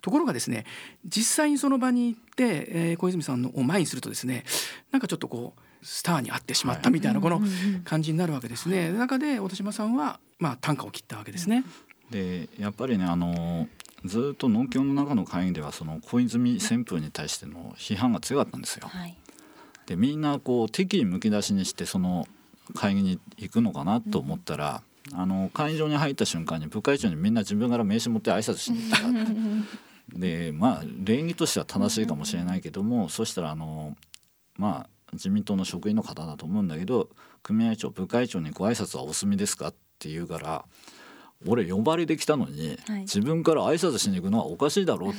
[0.02, 0.66] ところがですね
[1.06, 4.46] 実際にその場に行って、えー小泉さんのを前にするとですね
[4.92, 7.42] なんかちょっとこうスターに会ってしまったみたいなこの
[7.84, 8.92] 感じになるわけですね。
[8.92, 11.64] 中で小田島さんはまあ単価を切ったわけですね。
[12.10, 13.68] でやっぱりねあの
[14.06, 18.88] ずっと農協の中の会議ではその小泉旋風に対しての批判が強かったんですよ。
[18.88, 19.16] はい
[19.90, 22.28] でみんなこう敵意むき出しにしてその
[22.76, 24.84] 会議に行くのかなと思ったら、
[25.16, 29.24] あの会場に入った瞬間に部会長にみんな自分から名刺持って挨拶しに行っ
[30.14, 33.98] た でまあ礼儀としては正しいかもしれないけども、そしたらあの
[34.58, 37.10] まあ自民党の職員の方だと思うんだけど
[37.44, 40.66] 組合長部会長にご挨拶はお済みですかって言うから
[41.48, 43.02] 俺呼ばれてきたのに、はい。
[43.02, 45.14] 自分から挨拶しに行くのはおかしいだろうっ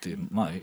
[0.00, 0.62] て まあへ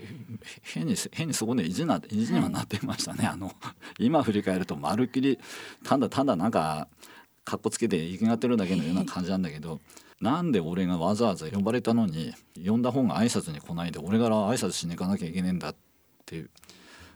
[0.62, 3.52] 変に変にそこで意地な意地にはなってましたね、あの
[3.98, 5.38] 今振り返るとまるっきり
[5.82, 6.88] ただただなんか
[7.44, 9.80] かっこつけて生きがってるだけのような感じなんだけど
[10.20, 12.32] なんで俺がわざわざ呼ばれたのに
[12.64, 15.74] 呼んだ方が挨拶に来ないで俺から挨拶しに行かなきゃいけねえんだっ
[16.24, 16.50] ていう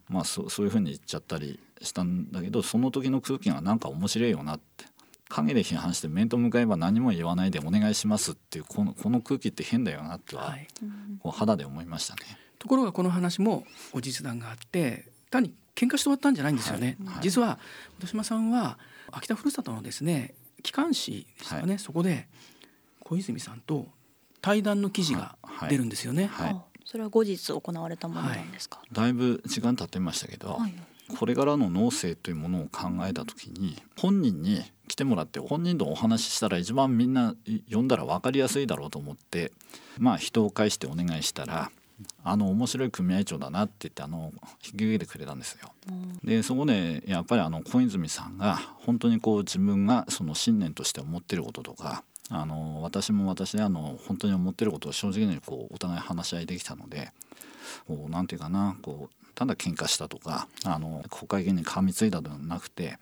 [0.09, 4.85] まあそそういうふうに言っちゃったりしたんだけどその時の空気がなんか面白いよなって。
[5.29, 10.69] 陰で批判して面と向かえば何も言わないでお願いしますっていうこのこの空気って変だよなとは、はい、
[11.21, 12.21] こう肌で思いましたね。
[12.59, 16.97] ところがこの話も後日談があって単に喧嘩して終わったんじゃないんですよね。
[17.05, 17.15] はい。
[17.15, 17.23] はい。
[17.23, 17.59] 実は
[18.01, 18.79] 小島さんは
[19.11, 22.29] 秋田ふるさとのですね機関紙でしたかね、そこで
[23.01, 23.87] 小泉さんと
[24.41, 25.71] 対談の記事がはい。
[25.71, 26.27] 出るんですよね。
[26.27, 26.51] はい。
[26.51, 30.75] あそれは後日行われたものなんですか、だいぶ時間経ってましたけど、はい。
[31.19, 37.35] これからの農政というものを考えた時に本人に来てもらって本人とお話ししたら一番みんな
[37.67, 39.53] 読んだら分かりやすいだろうと思って
[39.99, 41.71] まあ人を介してお願いしたら
[42.25, 44.33] あの面白い組合長だなって言ってあの
[44.65, 45.71] 引き受けてくれたんですよ。
[46.25, 57.13] でそこでやっぱりあの小泉さんが本当にこう自分がその信念として思ってることとかあの私も私であの本当に思ってることを正直にこうお互い話し合いできたので
[57.87, 62.99] こうなんていうかなこうただ喧嘩したとかあの国会議員に噛みついたではなくて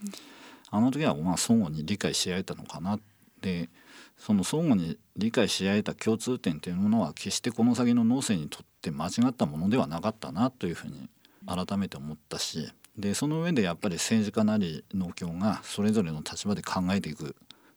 [0.70, 2.98] あの時はまあ相互に理解し合えたのかな。
[3.40, 3.68] で
[4.16, 11.10] その相互に理解し合えた共通点というものは決してこの先の農政にとって間違ったものではなかったなというふうに
[11.46, 17.36] 改めて思ったしでその上でやっぱり政治家なり農協がそれぞれの立場で考えていく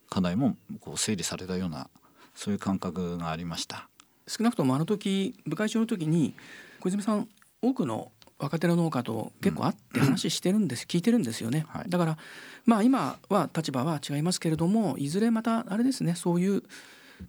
[0.09, 1.89] 課題もこう整理されたような
[2.35, 3.89] そういう感覚がありました。
[4.27, 6.33] 少なくともあの時部会長の時に
[6.79, 7.27] 小泉さん
[7.61, 11.89] 多くの若手の農家と結構会って話してるんです、聞いてるんですよね、はい。
[11.89, 12.17] だから
[12.65, 16.63] まあ今は立場は違いますけれどもいずれまたあれですねそういう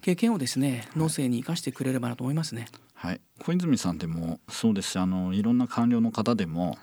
[0.02, 2.66] 経験をですね農政に生かしてくれればなと思いますね。
[2.94, 6.76] はい、小泉さんでもそうですしあのいろんな官僚の方でも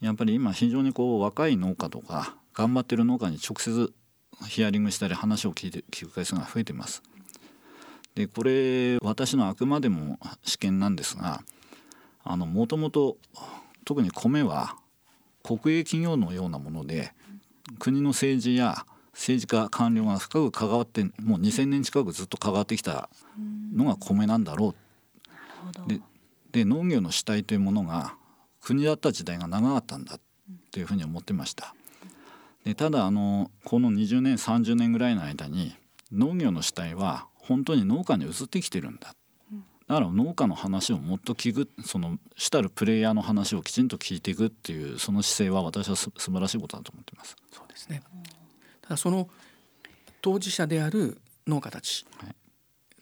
[0.00, 3.92] やっぱり今非常にこう若い農家とか頑張ってる農家に直接
[4.46, 7.02] ヒアリングしたり話を聞いて聞く回数が増えてます。
[8.14, 11.42] でこれ私のあくまでも試験なんですが
[12.24, 13.16] もともと
[13.84, 14.76] 特に米は
[15.42, 17.14] 国営企業のようなもので
[17.78, 23.08] 国の政治や政治家官僚が深く関わってもう2,000年近くずっと関わってきた
[23.74, 24.74] のが米なんだろ
[25.86, 25.88] う。
[25.88, 26.00] で
[26.52, 28.14] で農業の主体というものが
[28.60, 30.18] 国だった時代が長かったんだ
[30.70, 31.74] というふうに思ってました。
[32.64, 35.74] でただあのこの20年30年ぐらいの間に
[36.12, 39.14] 農業の主体は本当に農家に移ってきてるんだ。
[39.88, 47.36] だから農家の話をもっと聞くその主たるプレイヤーの話をきちんと聞いていくっていうその姿勢は私はす素晴らしいことだと思ってます。
[47.52, 48.02] そうですね。
[48.80, 49.28] ただその
[50.22, 52.34] 当事者である農家たち、はい、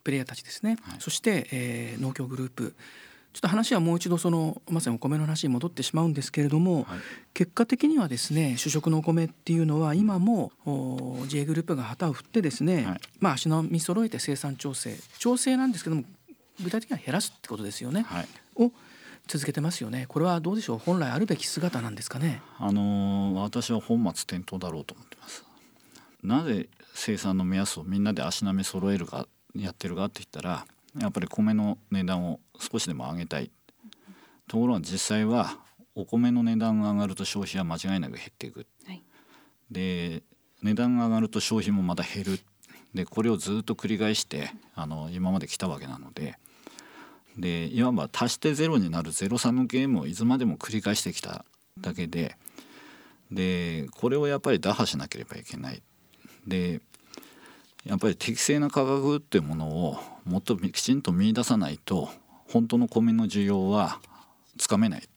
[0.02, 2.74] プレイヤーたちですね、はい、そして、えー、農協グループ
[3.32, 6.98] ちょっと話はもう一度そのまさにお米の話に戻ってしまうんですけれども、はい、
[7.32, 10.50] 結果的にはですね主食のお米っていうのは今も
[11.28, 16.04] J グループが旗を振ってですね、はい、まあ足並み揃えて生産調整調整なんですけども
[16.62, 18.02] 具体的には減らすってことですよね。
[18.02, 18.72] はい、を
[19.28, 20.06] 続けてますよね。
[20.08, 20.78] これはどうでしょう？
[20.78, 22.42] 本来あるべき姿なんですかね？
[22.58, 25.44] あのー、私は本末転倒だろうと思ってます。
[26.24, 30.66] なぜ生産の目安をみんなで足並み揃えるかやってるかって言ったら
[30.98, 33.50] やっぱり米の値段を少しでも上げたい。
[34.48, 35.58] ところが実際は
[35.94, 39.02] お米の値段が上がると消費は間違いなく減っていく、はい、
[39.70, 40.24] で
[40.62, 42.40] 値段が上がると消費もまた減る。
[42.92, 46.38] でこれをずっと繰り返してあの今まで来たわけなので。
[47.38, 51.44] でいわば足してゼロになるゼロサムゲームをいつまでも繰り返してきた
[51.78, 52.36] だけで。
[53.30, 55.80] でこれをやっぱり打破しなければいけない。
[56.46, 56.80] で
[57.84, 62.10] やっぱり適正な価格っていうものをもっときちんと見出さないと
[62.48, 64.00] 本当の米の需要は
[64.58, 65.08] つかめない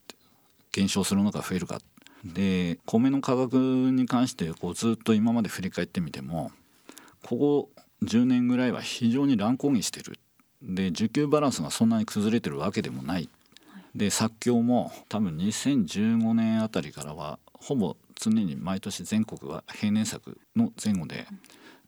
[0.72, 1.80] 減少するのか増えるか。
[2.24, 6.52] で米の価格に関してこうずっと今まで振り返ってみても
[7.22, 7.70] ここ
[8.04, 10.18] 10年ぐらいは非常に乱高下してる。
[10.62, 13.30] で需給バランスがそんなに崩れてるわけでもない。
[13.94, 21.28] で作況も多分2015年あたりからはほぼ常に毎年全国は平年作の前後で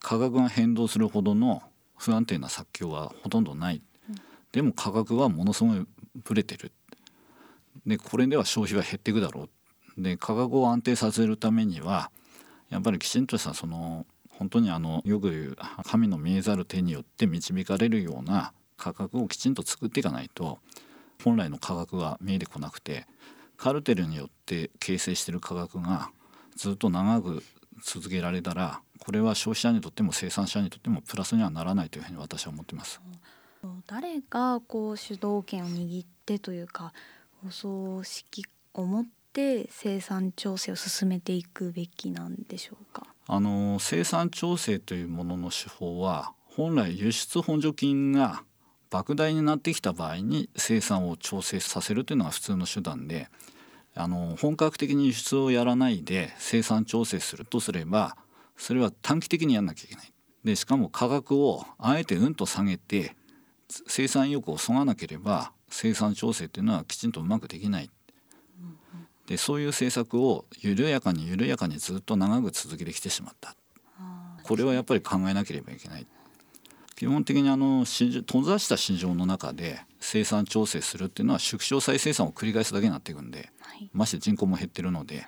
[0.06, 1.64] 価格が変動するほどの
[1.98, 3.82] 不安定な作況はほとんどない、
[4.52, 5.84] でも価格はものすごい
[6.22, 6.70] ぶれてる。
[7.84, 9.48] でこれでは消費は減っていくだろ
[9.98, 10.00] う。
[10.00, 12.12] で価格を安定させるためには
[12.70, 20.60] やっぱりきちんとしたその本当にあのよく言う神の見えざる手によって導かれるような価格をきちんと作っていかないと
[21.24, 23.08] 本来の価格が見えてこなくて
[23.56, 26.10] カルテルによって形成している価格が
[26.54, 27.42] ずっと長く
[27.82, 33.00] 続けられたらこれは消費者にとっても生産者にとってもプラスにはならないというふうに私は思ってます。
[33.86, 36.92] 誰がこう主導権を握ってというか
[37.46, 38.44] お葬式
[38.74, 43.02] を持って生産調整を進めていくべきなんでしょうか？
[43.26, 48.44] あの生産調整というものの手法は本来輸出補助金が
[48.90, 53.28] 莫大になってきた場合に生産を調整させるというのが普通の手段で
[53.94, 58.16] あの本格的に輸出をやらないで生産調整するとすれば
[58.56, 60.12] それは短期的にやんなきゃいけない。
[60.44, 63.16] でしかも価格をあえてうんと下げて
[63.68, 67.90] 生産意欲をそがなければ生産調整っていうのはきちんとうまくできない。
[69.26, 73.56] でそういう政策を緩やかに緩やかにずっと長く続けてきてしまった。
[74.44, 76.06] これはやっぱり考えなければいけない。
[76.96, 85.26] 基本的にあの閉ざした市場の中で生産調整するっていうのは縮小再生産を繰り返すだけになっていくんで、はい、まして人口も減ってるのではい、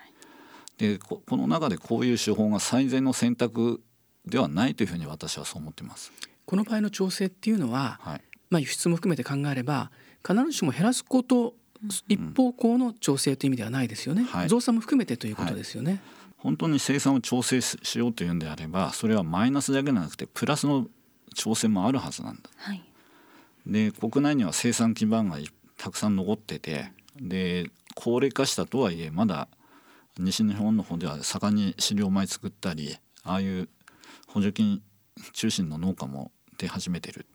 [0.78, 3.82] でこの中でこういう手法が最善の選択
[4.24, 6.12] ではないというふうに私はそう思ってます。
[6.46, 9.90] この場合の調整っていうのは、はい、まあ、輸出も含めて考えれば
[10.26, 11.54] 必ずしも減らすこと
[12.08, 16.00] 一方向の調整という意味ではないですよね、はい、増産も含めてということですよね、はい、
[16.38, 20.86] 本当に生産を調整しようというんであればそれはマイナスだけではなくてプラスの
[21.36, 22.42] 挑戦もあるはずなんだ。
[22.56, 22.82] はい、
[23.66, 25.38] で国内には生産基盤が
[25.76, 29.48] たくさん残っててで高齢化したとはいえまだ
[30.18, 33.68] 西日本の方では盛んに飼料米作ったりああいう
[34.26, 34.82] 補助金
[35.32, 37.26] 中心の農家も出始めてる。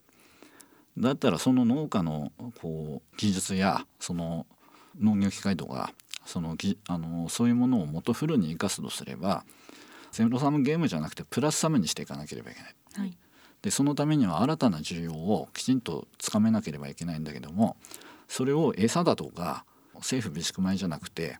[0.97, 2.31] だったらその農家の
[2.61, 4.45] こう技術やその
[4.99, 5.91] 農業機械とか
[6.25, 6.55] その
[6.88, 9.43] あのそういうものを元フルに生かすとすれば
[10.11, 12.75] ゼロサムゲームじゃなくてプラスサムにしていかなければいけない。
[12.95, 13.17] はい
[13.63, 17.77] でそのためには新たな需要をきちんとつかめなければいけないんだけども
[18.27, 19.63] それを餌だとか
[19.95, 21.38] 政府備蓄米じゃなくて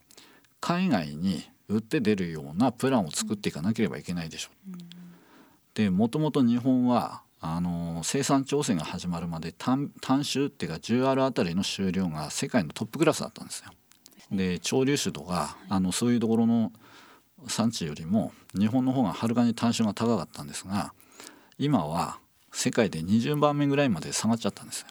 [0.64, 4.78] 海外に売って出るようなプランを作っていかなければいけないでしょう。
[5.74, 13.72] でもともと日本はあの生産調整が始まるまで単単種っていうか 10R あたりの収量が世界のトップクラスだったんですよ。
[14.32, 16.72] で潮流種とかあのそういうところの
[17.50, 20.94] 産地よりも日本の方がはるかに単種が高かったんですが
[21.60, 22.20] 今は
[22.54, 24.88] 世界で20番目ぐらいまで下がっちゃったんですよ。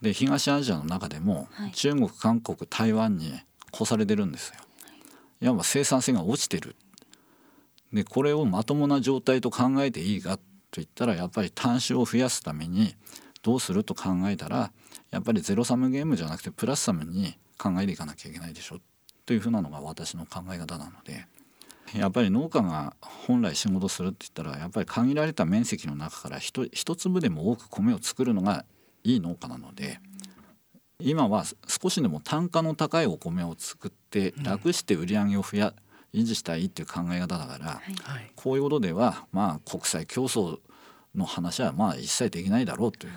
[0.00, 3.34] で東アジアの中でも、はい中国韓国台湾に
[3.74, 4.54] 越されてるんですよ。
[5.42, 6.76] いわば生産性が落ちてる。
[7.92, 10.38] でこれをまともな状態と考えていいか
[10.70, 12.94] といったらやっぱり単種を増やすために
[13.42, 14.70] どうすると考えたら
[15.10, 18.78] やっぱりゼロサムゲームじゃなくてプラスサムに考えていかなきゃいけないでしょ
[19.26, 21.26] というふうなのが私の考え方なので
[21.94, 28.64] やっぱり農家が本来仕事するって言ったらやっぱり限られた面積の中から一一粒でも多く米を作るのが
[29.02, 29.98] いい農家なので
[31.02, 35.74] 今は少しでも単価の高いお米を作って楽して売り上げを増や
[36.12, 37.94] 維持したいっていう考え方だからはい。
[38.02, 38.32] はい。
[38.36, 40.58] こういうことではまあ国際競争
[41.14, 43.12] の話はまあ一切できないだろうという、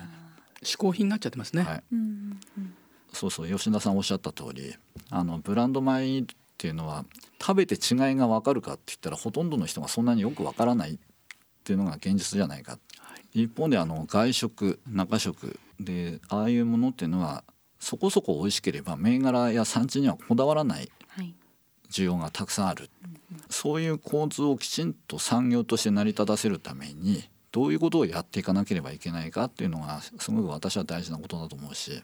[0.62, 2.74] 嗜好品になっちゃってますね、はい、うんうんうん。
[3.12, 4.74] そうそう吉田さんおっしゃった通り
[5.10, 6.24] あのブランド米っ
[6.58, 7.04] ていうのは
[7.40, 10.98] 食べて違いが分かるかって言ったらほとんどの人がそんなによく分からないっ
[11.62, 12.78] ていうのが現実じゃないか、
[13.32, 17.44] 一方であの外食中食でああいうものっていうのは
[17.84, 21.34] そこそこ美味しければ銘柄や産地にはこだわらないはい。
[21.90, 22.88] 需要がたくさんある、
[23.50, 32.02] そういう構図をきちんと産業として成り立たせるためにどういうことをやっていかなければいけないかっていうのがすごく私は大事なことだと思うし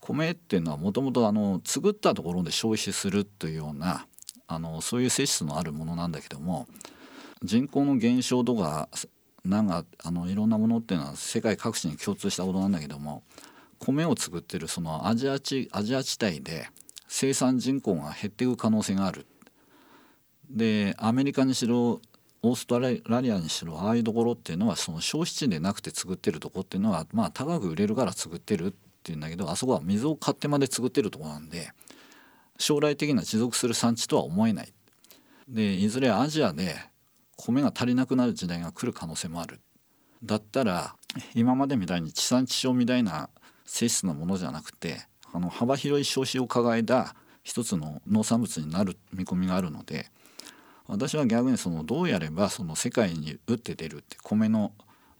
[0.00, 4.06] 米っていうのはもともとあの作ったところで消費するというような
[4.48, 6.66] あのそういう性質のあるものなんだけども
[7.42, 8.88] 人口の減少とか
[9.44, 13.22] なんかあのいろんなものっていうのは世界各地に共通したことなんだけども
[13.78, 16.68] 米を作ってるそのアジア地アジア地帯で
[17.08, 19.26] 生産人口が減っていく可能性がある。
[20.50, 22.00] でアメリカにしろ
[22.42, 28.72] オーストラリアにしろああいうところっていうのはその消費地でなくて作ってるとこっていうのはまあ高く売れるから作ってるっ
[29.02, 31.70] ていうんだけどあそこは水を買ってまで作ってるとこなんで
[32.58, 34.72] 将来的な持続する産地とは思えない。
[35.48, 36.76] でいずれアジアで
[37.36, 39.60] 米が足りなくなる時代が来る可能性もある。
[40.22, 40.94] だったら
[41.34, 43.30] 今までみたいに地産地消みたいな
[43.66, 45.00] 性質のものじゃなくて
[45.32, 50.06] あの幅広い消費を抱えた一つの農産物になる見込みがあるので
[50.86, 54.72] 私は逆にそのどうやればその世界に打って出るって米の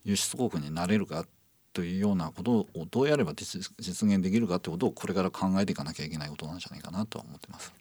[0.04, 1.26] 輸出国になれるか
[1.72, 7.72] というようなことをどうやれば実実現できるかということをこれから考えていかなきゃいけないことなんじゃないかなとは思ってます。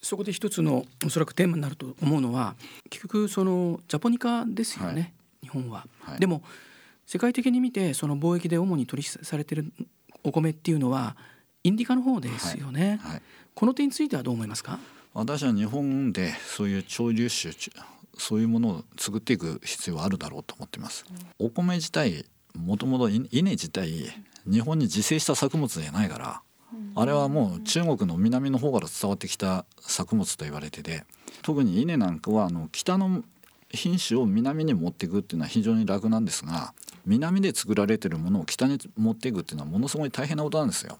[0.00, 2.56] そこで一つのおそらくテーマになると思うのは
[2.90, 5.12] 結局そのジャポニカですよね、はい。
[5.42, 6.20] 日本は、はい。
[6.20, 6.42] でも
[7.06, 9.72] 世界的に見てその貿易で主に取引されてる
[10.24, 11.16] お米っていうのは
[11.62, 13.22] インディカの方ですよね、はい、
[13.54, 14.78] この点についてはどう思いますか？
[15.12, 17.54] 私は日本でそういう潮流種
[18.16, 21.04] そういうものを作っていく必要はあるだろうと思っています。
[21.38, 24.12] お米自体もともと稲自体
[24.46, 26.42] 日本に自生した作物じゃないから
[26.94, 31.04] あれはもう中国の南の方から伝わってきた作物と言われてて
[31.42, 33.22] 特に稲なんかはあの北の
[33.70, 36.74] 品種を南に持っていくっていうのは非常に楽なんですが
[37.06, 40.98] 南で作られてるものを北に持っていくっていうのはものすごい大変なことなんですよ。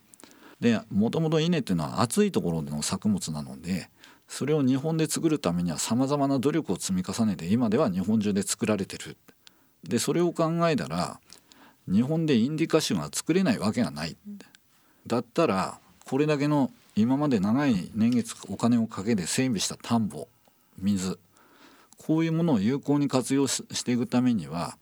[0.60, 3.90] でもともと稲っていうのは暑いところでの作物なので
[4.28, 9.16] それを日本で作るためにはさまざまな努力を積み重ねて今では日本中で作られてる。
[9.82, 11.20] でそれを考えたら
[11.86, 14.16] 日本でインディカ種が作れないわけがない。
[15.06, 20.28] だったらこれだけの今まで長い年月お金をかけて整備した田んぼ
[20.78, 21.18] 水
[22.06, 24.76] こういうものを有効に活用ししていくためには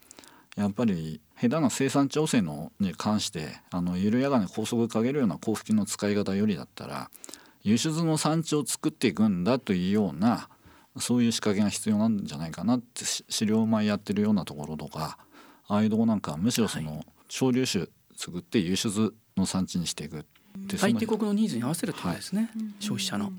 [0.56, 7.10] やっぱり下手な生産調整のに関してあの緩やかに高速かけるような交付金の使い方よりだったら
[7.62, 10.48] 輸出の産地を作っていくんだというような
[10.98, 15.16] そういう仕掛けが必要なんじゃないかなってし飼料米やってるようなところとか
[15.68, 20.26] ああいうとこなんかはむしろその潮流種作って輸出の産地にしていく
[20.56, 23.32] でその相手国のニーズに合わせるってことですね、消費者の。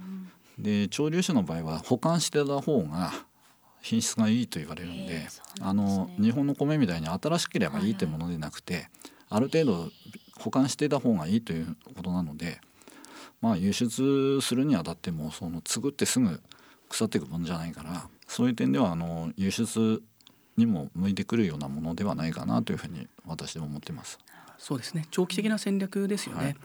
[0.57, 3.11] で潮流種の場合は保管してた方が
[3.84, 5.74] 品質がいいと言われるんで,、んですね。
[5.74, 8.90] の日本の米みたいに新しければいいってものでなくて、
[9.30, 9.92] ある程度
[10.40, 12.60] 保管してた方がいいということなので
[13.42, 16.42] まあ輸出するにあたってもその作ってすぐ
[16.90, 20.02] 腐っていくものじゃないからそういう点ではあの輸出
[20.56, 24.20] にも向いてくるようなものではないかなというふうに私は思ってます。
[24.60, 25.08] そうですね。
[25.12, 26.56] 長期的な戦略ですよね、はい。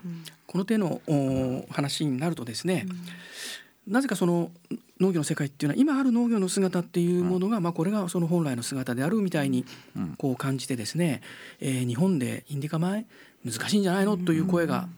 [0.47, 2.87] この手のお話になるとですね、
[3.89, 4.51] なぜかその
[5.01, 9.65] 農業の世界っていうのは今ある農業の姿っていうものが、まあ、これがその本来の姿であるみたいに
[9.97, 10.15] うん。
[10.19, 11.23] こう感じてですね、
[11.61, 13.07] えー日本でインディカ米
[13.45, 14.17] 難しいんじゃないの？
[14.17, 14.89] という声が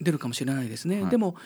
[0.00, 1.02] 出るかもしれないですね。
[1.02, 1.10] はい。
[1.10, 1.36] でも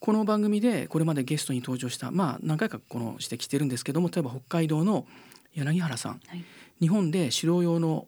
[0.00, 5.06] この番組でこれまでゲストに登場したまあ何回かこの指摘してるんですけども例えば北海道の
[5.54, 6.44] 柳原さん、はい。
[6.80, 8.06] 日本で狩猟用の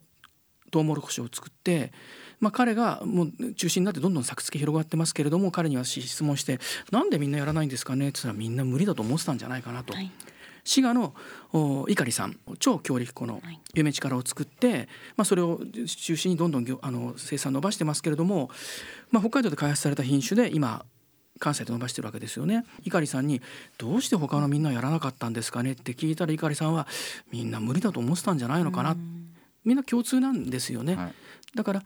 [0.70, 1.92] トウモロコシを作って、
[2.40, 6.58] まあ、彼がもう中心になってどんどん作付け広がってますけれども彼には質問して
[6.90, 9.94] 「なんでみんなやらないんですかね?」って言ったらみんな無理だと思ってたんじゃないかなと。
[9.94, 10.10] はい
[10.62, 11.14] 滋賀の
[11.52, 13.42] 碇さん超強力粉の
[13.74, 18.50] 夢力を作って、まあ、それを中心にどんどんあの生産伸ばしてますけれども、
[19.10, 20.84] まあ、北海道で開発された品種で今
[21.38, 23.40] 関西で伸ばしてるわけですよね碇さんに
[23.78, 26.86] 「どうして他のみんなやらなかったんですかね?」って聞いたら碇さんは
[27.32, 28.96] 「みんな無理だと思ってたんじゃないのかな」
[29.64, 30.94] みんな共通なんですよね。
[30.94, 31.14] はい、
[31.54, 31.82] だから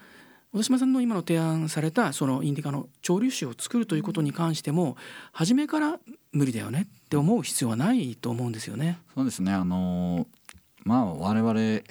[0.54, 4.96] 小田島さんの今の提案されたそのインディカの潮流種を作るということに関しても
[5.32, 5.98] 初めから
[6.30, 9.00] 無理だよねって思う必要はないと思うんですよね。
[9.16, 10.28] そうですねあの
[10.84, 11.82] まあ我々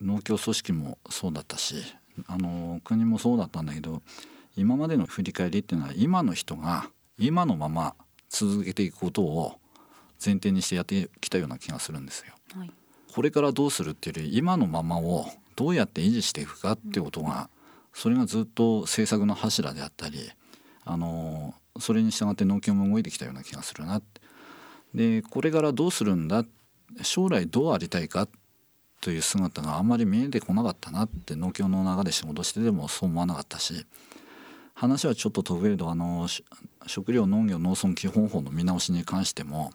[0.00, 1.76] 農協組織もそうだったし
[2.26, 4.00] あの国もそうだったんだけど
[4.56, 6.88] 今までの振り返りっていうのは今の人が
[7.18, 7.94] 今のまま
[8.30, 9.58] 続けていくことを
[10.24, 12.32] 前提にしてやってきたような気がするんですよ。
[12.58, 12.70] はい、
[13.14, 17.50] これからどうするっていうより今のままをどうやって維持していくかっていうことが、
[17.96, 20.30] それがずっと政策の柱であったり
[20.84, 24.02] あのそれに従って農協も動いてきたような気がするな。
[24.94, 26.44] でこれからどうするんだ？
[27.02, 28.28] 将来どうありたいか？
[29.00, 31.04] という姿があんまり見えてこなかったな。
[31.04, 33.86] って農協の中で仕事してでもそう思わなかったし
[34.74, 36.28] 話はちょっと飛べるとあの
[36.86, 39.72] 食料農業農村基本法の見直しに関しても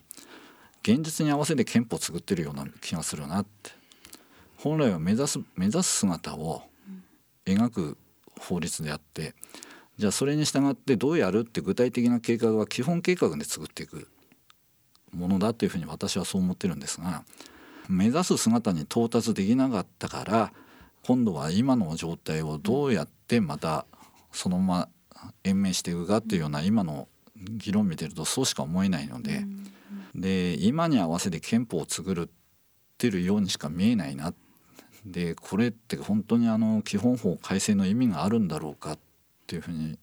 [0.84, 3.42] 現実に合わせて憲法を作ってるような気がするな。
[3.42, 3.72] って。
[4.58, 6.62] 本来は目指す目指す姿を
[7.48, 7.98] 描く
[8.42, 9.34] 法律であって
[9.98, 14.08] じゃあそれに従ってどうやるって具体的な計画は基本計画で作っていく
[15.14, 17.24] ものだというふうに私はそう思ってるんですが
[17.90, 20.54] 目指す姿に到達できなかったから
[21.04, 23.86] 今度は今の状態をどうやってまた
[24.32, 24.90] そのまま
[25.44, 29.46] 延命していくかっていうような今の議論を見てるとそうしか思えないので
[30.16, 32.30] で今に合わせて憲法を作るっ
[32.98, 34.34] てるようにしか見えないな
[35.06, 39.00] でこれって本当にあの基本法改正の意味があるんだろうかっ
[39.48, 39.98] ていうふうに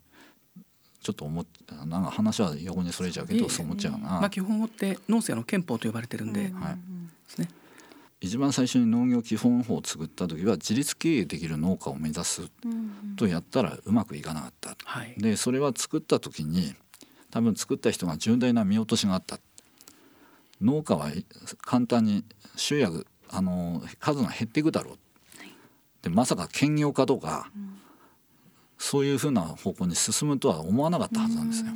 [1.03, 1.47] ちょっと思っ
[1.87, 6.51] なんか話は横にそれちゃうけどそう思っちゃうな、まあ、基本法って農政の憲法と呼ばれてるんで、はい。
[6.51, 6.51] で
[7.29, 7.49] すね
[8.21, 12.51] 一番最初に農業基本法を作った時は自立経営できる農家を目指す
[13.17, 16.75] とやったらうまくいかなかった、はい、でそれは作った時に
[17.31, 19.39] 多分作った人が重大な見落としがあった。
[20.61, 21.11] 農家は
[21.61, 22.25] 簡単に
[22.57, 24.93] 集約あの数が減っていくだろう、
[25.39, 25.49] はい、
[26.03, 27.79] でまさか兼業化とか、うん、
[28.79, 31.73] そういうふうな方向に進むとは思わなかったはずなんですよ。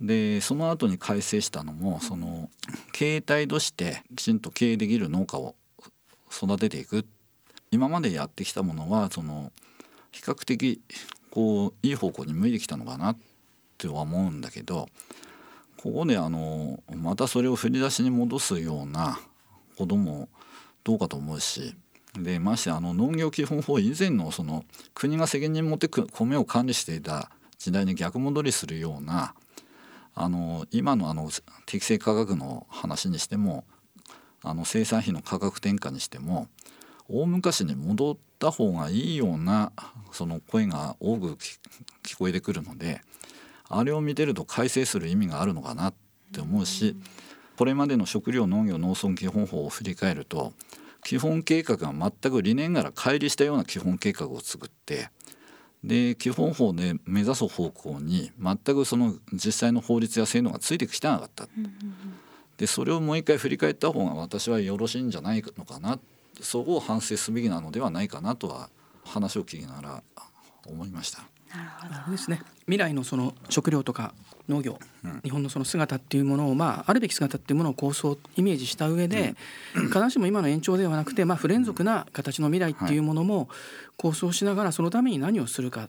[0.00, 2.50] でその後に改正したのもその
[2.92, 5.56] 経営体としてきちんと経営できる農家を
[6.30, 7.06] 育てていく。
[7.70, 9.52] 今までやってきたものはその
[10.10, 10.80] 比較的
[11.30, 13.16] こういい方向に向いてきたのかなっ
[13.76, 14.88] ては思うんだけど
[15.76, 19.20] ここであのまたそれを振り出しに戻すような
[19.78, 20.28] ことも
[20.84, 21.74] どうかと思うし。
[22.14, 24.64] でましてあの農業基本法以前のその
[24.94, 29.34] 国が責任持って米を管理していた時代に逆戻りするような
[30.14, 31.30] あの今のあの
[31.66, 33.64] 適正価格の話にしても
[34.42, 36.48] あの生産費の価格転嫁にしても
[37.08, 39.72] 大昔に戻った方がいいような
[40.10, 41.36] その声が多く
[42.02, 43.00] 聞こえてくるので
[43.68, 45.94] あれを見てると改正する意味があるのかなっ
[46.32, 46.96] て思うし
[47.58, 50.52] これまでの食料農業農村基本法を振り返ると
[51.02, 55.10] 基本計画が全く理念から乖離したような基本計画を作って
[55.82, 61.48] で基本法で目指す方向に全くその実際の法律や制度がついてきてなかった。
[62.58, 65.98] でそれをもう一回振り返った方が私はよろしいんじゃないのかな
[66.40, 68.70] そこを反省すべきなのではないかなとは
[69.04, 70.02] 話を聞きながら
[70.64, 71.24] 思いました。
[71.54, 72.16] なるほど。
[72.16, 72.42] ですね。
[72.66, 74.12] 未来のその食料とか
[74.48, 79.34] 農業、うん、日本のその姿っていうものを、まあ、あるべき姿っていうものを構想イメージした上で、
[79.74, 83.48] うん、必ずしも今の延長ではなくて、まあ、不連続な形の未来っていうものも
[83.96, 85.88] 構想しながらそのために何をするかっ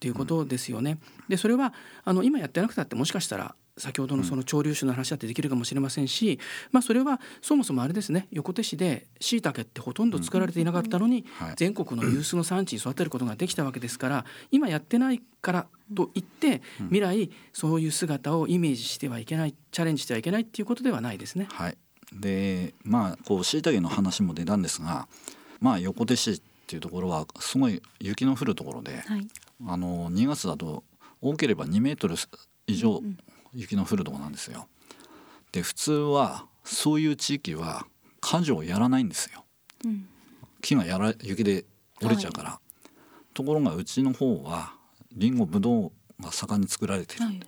[0.00, 0.98] ていうことですよね。
[1.28, 1.72] でそれは
[2.04, 6.38] あの今やってなくたってもしかしたら先ほどのその潮流種の話だってできるかもしれませんし、
[6.72, 8.28] まあ、それはそもそもあれですね。
[8.30, 11.24] 横手市でしいたけってほとんど作られていなかったのに、
[11.56, 21.48] 全国の有数の産地に育てることができたわけですから今やってないからといって未来そういう姿をイメージしてはいけないチャレンジしてはいけないっていうことではないですね。
[21.50, 21.76] はい、
[22.12, 25.08] でまあこうしいたけの話も出たんですが、
[25.60, 29.26] まあ、横手市っていうところはすごい雪の降るところで、はい、
[29.66, 30.84] あの2月だと
[31.20, 32.16] 多ければ2メートル
[32.66, 33.02] 以上
[33.54, 34.68] 雪の降るとこなんですよ。
[35.52, 37.86] で普通はそういう地域は
[38.20, 39.44] 果樹をやらないんですよ。
[39.84, 40.08] うん、
[40.60, 41.64] 木がやら雪で
[42.00, 42.50] 折れちゃうから。
[42.50, 44.74] はい、ところがうちの方は
[45.12, 45.92] りんごぶどう
[46.22, 47.40] が盛んに作られている、はい、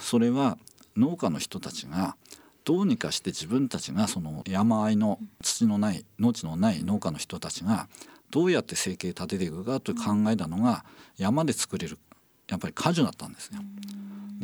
[0.00, 0.58] それは
[0.96, 2.16] 農家の人たちが
[2.64, 7.88] どうにかして自分たちがその山あいの土のない農地のない農家の人たちが
[8.30, 10.84] どうやって生計立てていくかと考えたのが
[11.16, 11.98] 山で作れる
[12.48, 13.60] やっぱり果樹だったんですよ。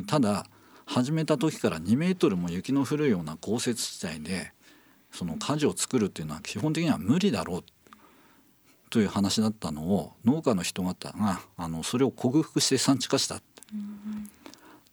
[0.06, 0.46] ただ
[0.88, 4.52] 始めた時から2メートルも雪の降るような豪雪地帯で
[5.12, 7.64] その果樹を作るっていうのは基本的には無理だろう
[8.88, 13.42] という話だったのを農家の人方があのそれを克服して産地化した。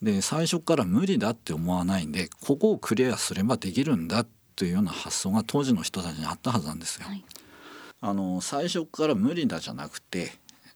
[0.01, 4.25] で最初から無理だって思わないんでここをクリアすればできるんだ
[4.57, 7.07] というような発想が当時の人たちにあったはずなんですよ。
[7.07, 7.23] はい、
[8.01, 10.33] あの最初から無理だじゃなくて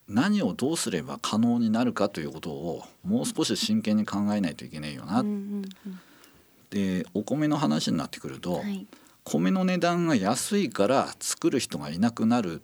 [0.10, 5.24] 何をどうすれば可能になるかということをもう少し真剣に考えないといけないよな。
[6.72, 8.88] でお米の話になってくると、はい、
[9.24, 12.62] 米の値段が安いから作る人がいなくなる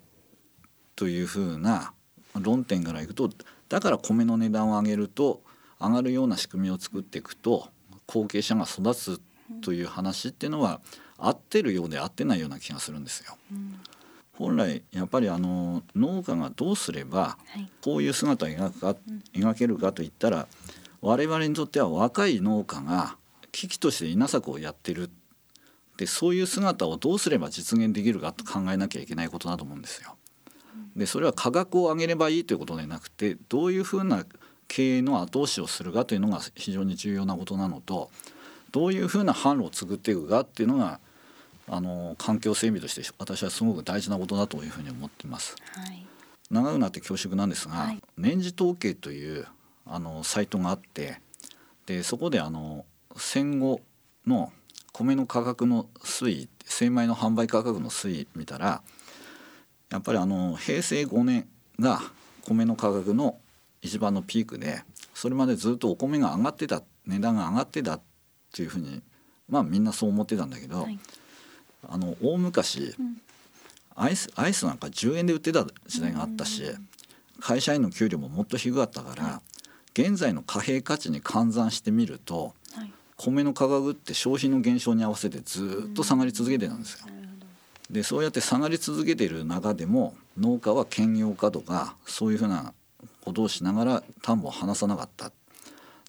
[0.96, 1.94] というふうな
[2.40, 3.30] 論点からいくと
[3.70, 5.42] だから米の値段を上げると
[5.80, 7.68] 上がるような仕組みを作っていくと
[8.08, 9.22] 後継者が育つ
[9.62, 10.82] という話っていうのは
[11.18, 13.38] 合ってるようで合ってないような気がするんですよ。
[13.52, 13.80] うん
[14.38, 17.38] 本来やっぱりあの農家がどうすれば
[17.82, 18.96] こういう姿を描くか、
[19.34, 20.48] 描けるかといったら
[21.02, 23.16] 我々にとっては若い農家が
[23.52, 25.10] 危機として稲作をやってる。
[25.98, 30.18] でそういう姿をどうすれば実現できるかと考えなきゃいけないことだと思うんですよ。
[30.96, 34.26] でそれは価格を上げればいいということでなくてどういうふうな
[34.68, 38.10] 経営の後押しをするかというのが非常に重要なことなのと
[38.72, 41.00] どういうふうな販路を作っていくかっていうのが
[41.68, 45.56] あの環境整備として私はすごく大事なことだというふうに思っています。
[45.76, 46.06] はい、
[46.52, 49.48] 長くなって恐縮なんですが、はい、年次統計という
[49.86, 51.20] あのサイトがあって
[51.86, 52.86] でそこであの
[53.18, 53.82] 戦後
[54.26, 54.52] の
[54.92, 58.82] 米の価格の推移精米の販売価格の推移見たら
[59.92, 61.48] やっぱりあの平成5年
[61.80, 62.02] が
[62.44, 63.38] 米の価格の
[63.82, 64.82] 一番のピークで
[65.14, 68.02] それまでずっとお米が上がってた値段が上がってたっ
[68.54, 69.02] ていうふうに
[69.48, 71.00] まあみんなそう思ってたんだけど、はい、
[71.90, 73.22] あの大昔、うん、
[73.96, 76.64] アイスアイスなんか10円で売ってた時代があったし、
[77.40, 79.42] 会社員の給料ももっと低かったから、
[79.94, 87.08] 現在の貨幣価値に換算してみると、はい、米の価格って消費の減少に合わせてずっと下がり続けてたんですよ。
[87.90, 92.74] でそうやって下がり続けている中でも農家は兼業化とかそういうふうな
[93.22, 95.32] ことをしながら田んぼを離さなかった。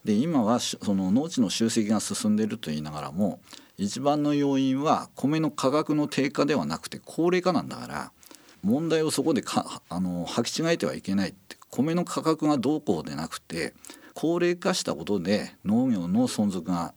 [0.05, 3.41] で今はその農地の集積が進んでいると言いながらも
[3.79, 8.13] 一番の要因は米の価格の低下ではなくて高齢化なんだから
[8.63, 11.31] 問題をそこでかあの履き違えてはいけない。
[11.31, 13.75] って米の価格がどうこうでなくて
[14.15, 16.95] 高齢化したことで農業の存続が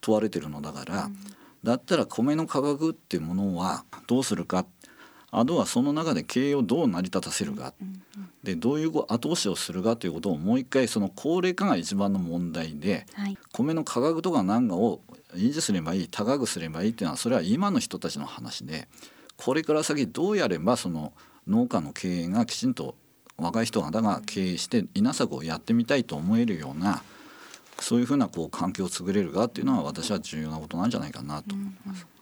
[0.00, 1.16] 問われてるのだから、うん、
[1.64, 4.64] だったら米の価格っていうものはどうするか
[5.36, 15.00] あとはその中で経営をどう成り立たせるか、うんうん、でどういう後押しをするかということをもう一回その高齢化が一番の問題で、はい、米の価格とか何かを
[15.34, 18.86] 維持すればいい高くすればいいっていうのはそれは今の人たちの話で
[19.36, 21.12] これから先どうやればその
[21.48, 22.94] 農家の経営がきちんと
[23.36, 27.02] 若い人方が経営して稲作をやってみたいと思えるような
[27.80, 32.13] そういうふうなこう環境を作れるかっていうのは私は重要なことなんじゃないかなと思います。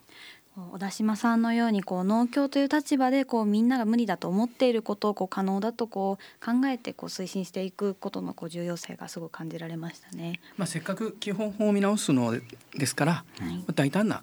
[0.55, 10.39] 小田島さんのようにこう農協という立場でこうみんなが無理だと思っていることをこう可能だとこう考えてこう推進していくことのこう重要性がすごく感じられましたね。
[10.57, 12.35] まあ、せっかく基本法を見直すの
[12.75, 14.21] ですから、はい、大胆な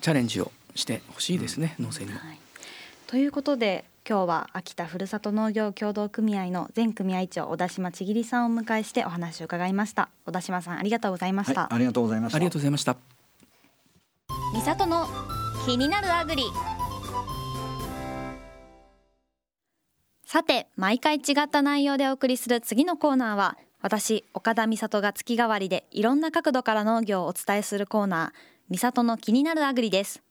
[0.00, 2.40] チャレンジをしてほしいですね、うん、農政にも、はい。
[3.06, 10.08] ということで今日は秋田ふるさと農業協同組合の全組合長小田島ちぎりさんをお迎えしてお話を伺いました。
[10.26, 12.36] 小田島さんありがとうございました、はい、ありがとうございました。
[12.36, 12.96] ありがとうございました。
[14.54, 15.37] 三里の
[15.68, 16.44] 気になるアグリ。
[20.24, 28.38] さて毎回違った内容でお送りする次のコーナーは私岡田美里が月替わりでいろんな角度から農業をお伝えするコーナー
[28.70, 30.22] 美里の気になるアグリです。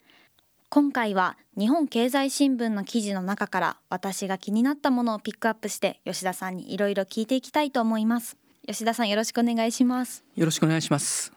[0.69, 8.37] 今回は日本経済新聞の記事の中から私が気になったものをピックアップして吉田さんにいろいろ聞いていきたいと思います。
[8.67, 10.25] 吉田さんよろしくお願いします。
[10.35, 11.31] よろしくお願いします。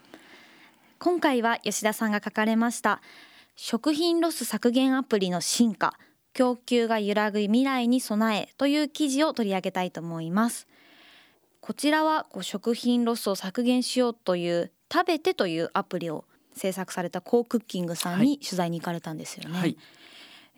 [0.99, 3.01] 今回は吉田さんが書かれました
[3.63, 5.93] 食品ロス削減アプリの進化
[6.33, 10.67] 供給が揺らぐ未来に備えという記事を取り上げたいと思います。
[11.61, 19.77] こちらはこう食品ロスを削減しようという TABETEというアプリを制作されたコークッキングさんに取材に行かれたんですよね、はい、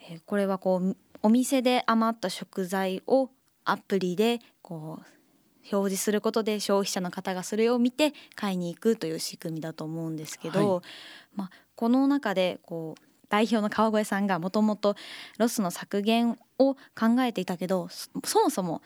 [0.08, 3.30] えこれはこうお店で余った食材を
[3.64, 5.21] アプリでこう
[5.70, 10.82] 表示することで消費者の方がそれを見て買いに行くという仕組みだと思うんですけど、はい、
[11.36, 14.94] まあ、この中でこう代表の川越さんがもともと
[15.38, 17.88] ロスの削減を考えていたけど
[18.24, 18.82] そもそも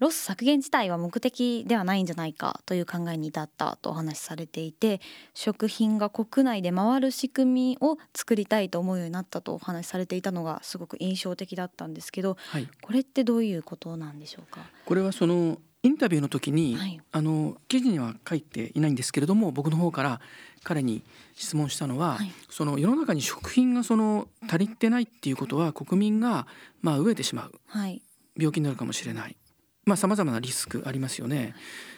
[0.00, 5.00] ロス削減自体は目的ではないんじゃないかという考えに至ったとお話しされていて
[5.34, 14.62] 食品が国内で回る仕組みを作りたいと思うようになったとお話しされていたのがすごく印象的だったんですけど、はい、これってどういうことなんでしょうか？
[14.84, 20.20] これはそのインタビューの時に、はいあの記事には書いていないんですけれども僕の方から
[20.64, 21.04] 彼に
[21.36, 26.46] 質問したのは、はいその世の中に食品がその足りてないっていうことは国民が
[26.80, 28.02] まあ飢えてしまうはい
[28.36, 29.36] 病気になるかもしれない。
[29.84, 31.54] まあ様々なリスクありますよね。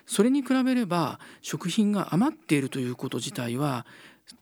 [0.06, 3.86] それに比べれば食品が余っているということ自体は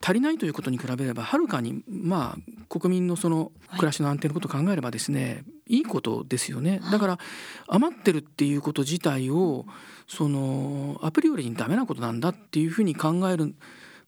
[0.01, 6.81] 足りないということに比べればはるかにまあ国民のその暮らしの安定のことを考えればですね、い、いことですよね。
[6.91, 7.19] だから
[7.67, 9.65] 余ってるっていうこと自体を
[10.07, 13.55] そのアプリよりにダメなことなんだっていうふうに考える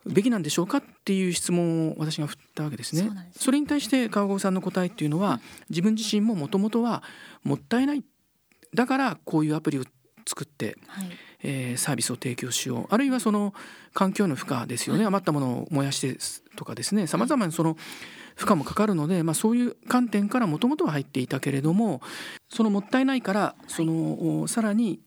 [0.05, 3.09] べきなんでしょうかっていう質問を私が振ったわけですね。
[3.31, 7.03] それに対して川越さんの答えっていうのは自分自身ももともとは
[7.43, 8.03] もったいない。
[8.73, 9.83] だからこういうアプリを
[10.25, 11.09] 作って、はい
[11.43, 12.93] えーサービスを提供しよう。
[12.93, 13.53] あるいはその
[13.93, 16.17] 環境への負荷ですよね、余ったものを燃やして
[16.55, 17.07] とかですね。
[17.07, 17.77] さまざまなその
[18.37, 22.01] 負荷もかかるので、まあ、そういう観点からもともとは入っていたけれども
[22.49, 24.99] そのもったいないからその、おさらに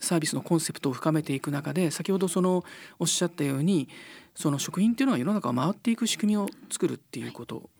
[0.00, 2.64] サービスのコンセプトを深めていく中で先ほどその
[2.98, 3.88] おっしゃったように
[4.34, 7.70] その食品っていうのは世の中を回っていく仕組みを作るっていうこと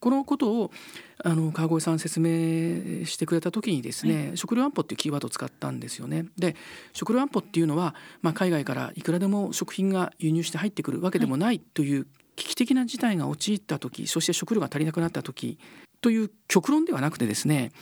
[0.00, 0.70] このことを
[1.22, 6.26] あの川越さん説明してくれた時にですね、食料安保っていうキーワードを使ったんですよね。
[6.38, 6.56] で
[6.92, 15.58] 食料安保っていうのは、まあ、海外からいくらでも食品が輸入して入ってくるわけでもないという危機的な事態が陥った時そして食料が足りなくなった時
[16.00, 17.72] という極論ではなくてですね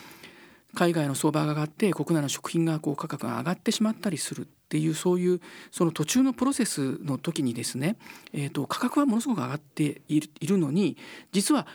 [0.75, 5.41] 海外の相場が上がって国内の食品がこう価格が上がってしまったりするっていうそういう
[5.71, 7.97] その途中のプロセスの時にですね、
[8.35, 10.99] えー、と価格はものすごく上がっているいるのに
[11.33, 11.67] 実は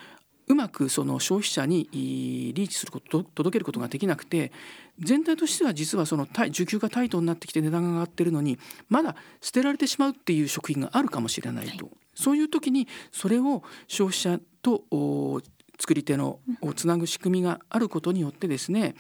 [0.47, 4.51] うまくその消費者にいリーチすること届けることができなくて
[4.99, 15.41] 全体としては実はその需給がタイトになってきて値段が上がってるのにまだ捨てられてしまうっていう食品があるかもしれないと、そういう時にそれを消費者とお
[15.79, 18.95] 作り手のをつなぐ仕組みがあることによってですね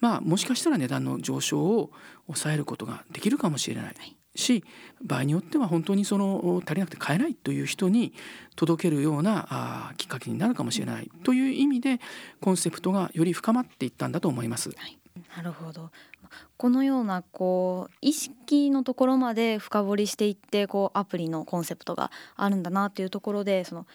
[0.00, 1.90] まあもしかしたら値段の上昇を
[2.26, 3.94] 抑えることができるかもしれない
[4.36, 4.64] し
[5.04, 8.12] 場合によっては本当にその足りなくて買えないという人に
[8.54, 12.00] 届けるようなあーきっかけになるかもしれないという意味で
[12.40, 14.70] コンセプトがより深まっていったんだと思います。
[15.36, 15.90] なるほど
[16.56, 23.86] このようなこう意識のところまで深掘りしていってこうアプリのコンセプトがあるんだなっていうところでその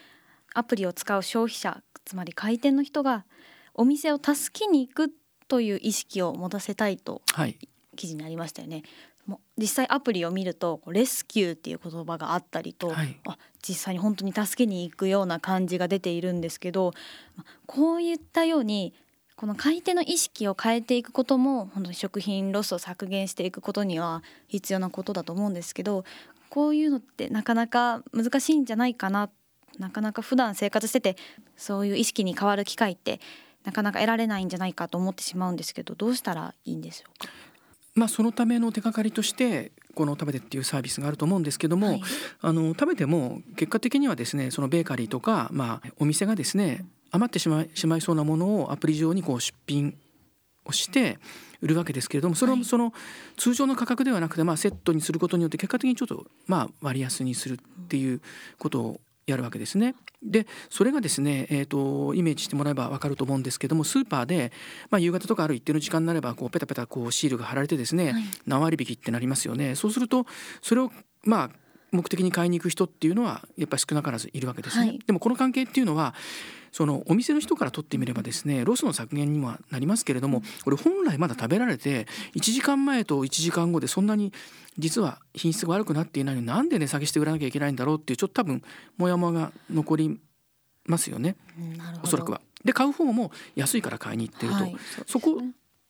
[0.53, 3.25] アプリを使う消費者つまり開店の人が
[3.73, 5.11] お店を助けに行く
[5.47, 7.57] という意識を持たせたいとはい、
[7.95, 8.83] 記事にありましたよね。
[9.57, 13.19] 実際アプリを見るとレスキューっていう言葉があったりと、はい。
[13.27, 16.93] あ実際に本当に助けに行くような感じが出ているんですけど
[17.35, 18.93] まこういったように
[19.35, 26.05] この買い手の意識を変えていくことも本当に食品ロスを削減していくことには必要なことだと思うんですけど
[26.49, 29.29] こういうのってなかなか難しいんじゃないかな
[29.77, 31.15] なかなか普段生活してて
[31.55, 33.19] そういう意識に変わる機会って
[33.63, 37.31] なかなか得られないんじゃないかと思ってしまうんですけどどうしたらいいんでしょうか？
[37.93, 42.01] まあ、そのための手がかりとしてこの食べてっていうサービスがあると思うんですけども、はい。
[42.41, 49.97] あの食べても結果的にはですねそのベーカリーとか、まあ、お店がですね余ってしまいしまいそうなものをアプリ上にこう出品
[50.65, 51.19] をして
[51.61, 52.61] 売るわけですけれどもそれはい。
[52.61, 52.93] をその
[53.35, 58.21] 通常の価格ではなくて、まあ、セットにすることによって結果的にちょっとまあ割安にするっていう
[58.57, 59.95] ことをやるわけですね。
[60.23, 64.51] でそれがですね、えー、とイメージしてもらえば分かると思うんですけどもスーパーで、
[64.89, 69.75] まあ、夕方とかある一定の時間になればこうペタペタこうシールが貼られてですね、はい何割引きってなりますよね。
[69.75, 70.25] そうすると
[70.61, 70.91] それを
[71.23, 71.49] まあ
[71.91, 74.87] 目的に買いに行く人っていうのはやっぱり少なからずいるわけですね。
[74.87, 76.13] はいでもこの関係っていうのは
[76.71, 84.31] そのお店の人から取ってみればですねロスの削減にもなりますけれどもこれ本来まだ食べられて1時間前と1時間後でそんなに
[84.77, 88.63] 実は品質が悪くなっていないのになんで値下げして売らなきゃいけないんだろうっていうちょっと多分
[88.97, 90.19] モヤモヤが残り
[90.85, 91.35] ますよね。
[92.03, 92.41] おそらくは。
[92.63, 94.75] で買う方も安いから買いに行ってると、はい
[95.07, 95.41] そこ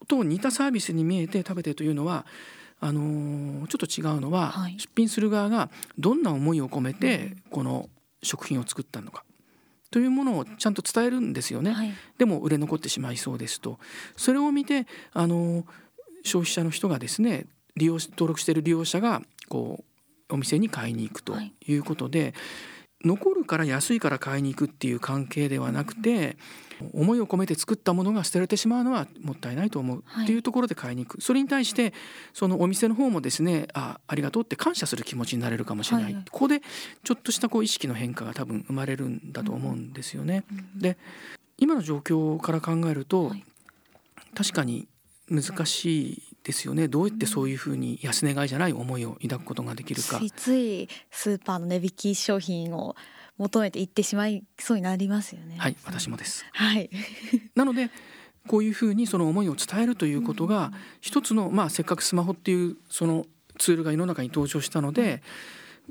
[0.07, 2.25] と似たサービスに見えて食べてというのは
[2.79, 4.79] あのーちょっと違うのは、はい。
[4.79, 5.69] 出品する側が
[5.99, 7.87] どんな思いを込めてこの
[8.23, 9.23] 食品を作ったのか
[9.91, 11.71] というものをちゃんと伝えるんですよね。
[11.71, 11.93] はい。
[12.17, 13.77] でも売れ残ってしまいそうですと。
[14.15, 15.65] それを見てあの
[16.23, 19.83] 消費者の人がですね利用し登録している利用者がこ
[20.29, 21.53] うお店に買いに行くとはい。
[21.67, 22.33] いうことで、
[23.03, 26.37] 残るから安いから買いに行くっていう関係ではなくて
[26.93, 31.93] 思いを込めて作ったものが捨てられてしまうのはもったいないと思うはいっていうところで買いに行く、それに対して
[32.33, 36.13] そのお店の方もですねあありがとうって感謝する気持ちになれるかもしれない、はい。
[36.13, 36.61] はいここで
[37.03, 40.43] ちょっとしたこう意識の変化が多分生まれるんだと思うんですよね。
[40.75, 40.97] で
[41.57, 43.43] 今の状況から考えると、はい。
[44.33, 44.87] 確かに
[45.29, 46.87] 難しいですよね。
[46.87, 50.19] どうやってそういうふうに安願いじゃない思いを抱くことができるか。
[50.35, 52.95] ついスーパーの値引き商品を
[53.41, 55.55] 求めて行ってしまいそうになりますよね。
[55.57, 56.89] はい私もですはい。
[57.55, 57.89] なので
[58.47, 63.25] こういうふうにその思いを伝えるということが一つの、まあ、せっかくスマホっていうその
[63.57, 65.21] ツールが世の中に登場したので、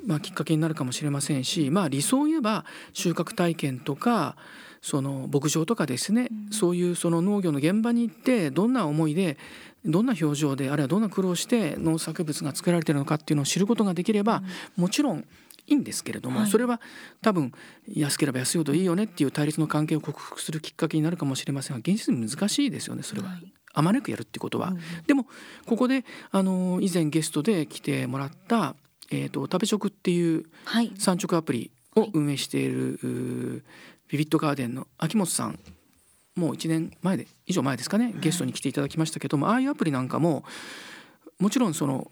[0.05, 4.37] まあ、きっかけになるかもしれませんし、まあ、理想を言えば収穫体験とか
[4.83, 9.37] その牧場とかですね、うん、そういうその農業の現場に行ってどんな思いで
[9.85, 14.43] どんな表情であるいはどんな苦労して農作物が作られているのかっていうのを知ることができれば、
[14.77, 15.25] うん、もちろん
[15.71, 16.81] いいんですけれども、はい、それは
[17.23, 17.53] 多分
[17.89, 23.29] 安ければ安いほどいいよねっていう対立の関係を克服するきっかけになるかもしれませんが現実に難しいですよねそれは。
[23.31, 23.53] はい。
[23.73, 25.27] あまねくやるってことは、うん、でも
[25.65, 28.75] ここであの以前ゲストで来てもらった
[29.13, 30.45] えーと、食べ食っていう
[30.99, 33.09] 産直アプリを運営している、は
[33.59, 35.59] い、ビビットガーデンの秋元さん。
[36.37, 38.15] もう1年前で以上前ですかね。
[38.21, 40.45] ゲストに来ていただきましたけども、はい、ああいうアプリなんかも
[41.41, 42.11] もちろんその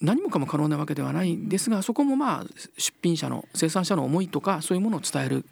[0.00, 2.46] 何もかも可能なわけではないんですがそこもまあ
[2.76, 5.44] 出品者の生産者の思いとかそういうものを伝える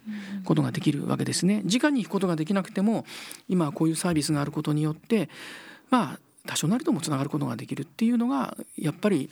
[0.45, 1.63] ことができるわけですね。
[1.65, 3.05] 直に行くことができなくても
[3.49, 5.29] 今こういうサービスがあることによって
[5.89, 9.29] まあ多少なりともつながることができるっていうのがやっぱり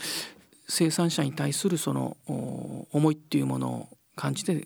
[0.68, 2.18] 生産者に対するその
[2.92, 4.66] 思いっていうものを感じて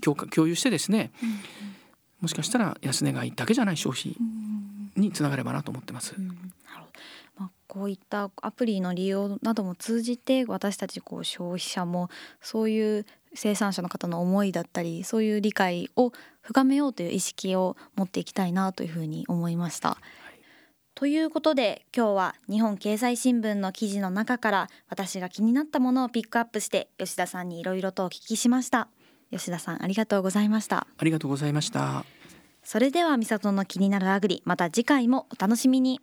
[0.00, 1.12] 共共有してですね、
[2.20, 4.16] もしかしたら安値買いだけじゃない消費
[4.96, 6.14] につながればなと思ってます。
[6.18, 6.34] まあ、
[7.76, 12.08] こういったアプリの利用なども通じて私たちこう消費者も
[12.40, 13.04] そういう
[13.34, 16.10] 生産者の方の思いだったりそういう理解を
[16.40, 19.98] 深めようという意識を持っていきたいなというふうに思いました。
[20.94, 28.88] ということで今日は日本経済新聞の記事の中から私が気になったものをピックアップして吉田さんにいろいろとお聞きしました。
[29.30, 30.86] 吉田さんありがとうございました。
[30.96, 32.06] ありがとうございました。
[32.62, 36.00] それでは美里の気になるアグリまた次回もお楽しみに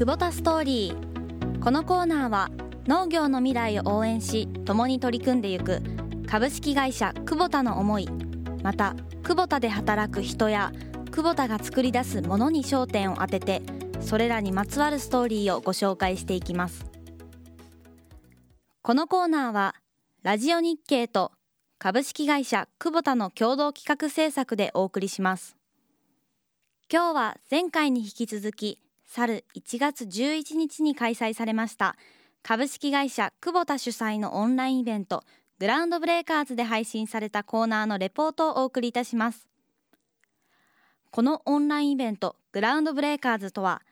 [0.00, 1.62] 久保田ストーリー。
[1.62, 2.48] このコーナーは
[2.86, 5.82] 農業の未来を応援し共に取り組んでいく
[6.26, 8.08] 株式会社久保田の思い
[8.62, 10.72] また久保田で働く人や
[11.10, 13.60] 久保田が作り出すものに焦点を当てて
[14.00, 16.86] それらにまつわるストーリーをご紹介していきます。
[18.80, 19.74] このコーナーは
[20.22, 21.30] ラジオ日経と
[21.78, 25.58] 株式会社久保田の共同企画制作でお送りします。
[26.90, 28.78] 今日は前回に引き続き
[29.12, 31.96] 去る1月11日に開催されました。
[32.44, 35.24] 株式会社久保田主催のオンラインイベント
[35.58, 39.48] グラウンドブレーカーズで配信されたコーナーのレポートをお送りいたします。
[41.10, 43.82] このオンラインイベントグラウンドブレーカーズとは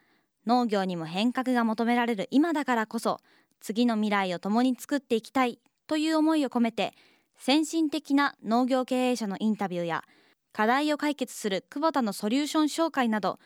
[0.46, 3.18] 農業にも変革が求められる今だからこそ
[3.60, 5.58] 次の未来を共に作っていきたい
[5.88, 6.94] という思いを込めて
[7.36, 10.04] 先進的な農業経営者のインタビューや
[10.52, 13.40] 課題を解決する久保田のソリューション紹介など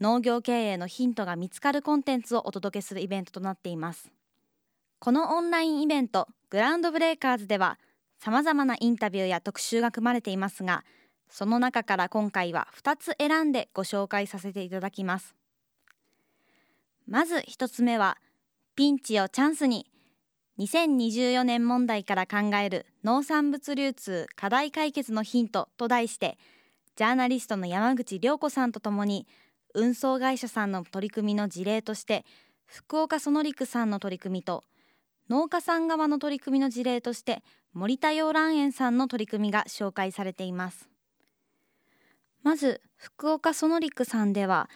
[0.00, 4.10] 農業経営のヒントが見つかるコンテンツをお届けするイベントとなっています。
[4.98, 7.78] このオンラインイベントグラウンドブレーカーズでは
[8.18, 10.84] さまざまなインタビューや特集が組まれていますが
[11.28, 15.34] その中から今回は2つ選んでご紹介させていただきます。
[17.06, 18.16] まず1つ目は
[18.76, 19.86] ピンチをチャンスに
[20.58, 26.38] 2024年問題から考える農産物流通課題解決のヒントと題して
[26.96, 29.26] ジャーナリストの山口良子さんとともに
[29.74, 32.24] 運送会社さんの取り組みの事例として
[32.66, 34.64] 福岡ソノリクさんの取り組みと
[35.28, 40.88] 農家さん側の取り組みの事例として森田洋蘭園さんの取り組みが紹介されています。
[42.42, 44.68] まず福岡ソノリクさんでは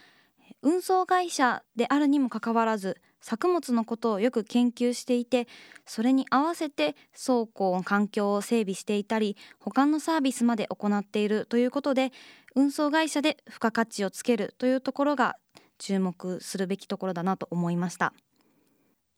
[0.62, 5.48] 運送会社であるにもかかわらず作物のことをよく研究していて
[5.86, 12.12] それに合わせて倉庫の環境を整備していたり保管のサービスまで行っているということで
[12.54, 15.36] 運送会社で付加価値をつけるというところが
[15.78, 18.12] 注目するべきところだなと思いました。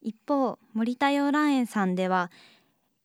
[0.02, 2.30] 一方森田洋蘭園さんでは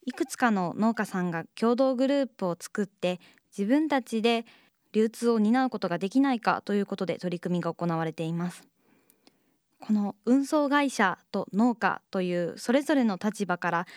[0.06, 3.20] いくつかの農家さんが共同グループを作って
[3.58, 4.46] 自分たちで
[4.94, 8.75] 流通を担うことができないかということで取り組みが行われています。
[9.86, 13.88] この運送会社と農家というそれぞれの立場から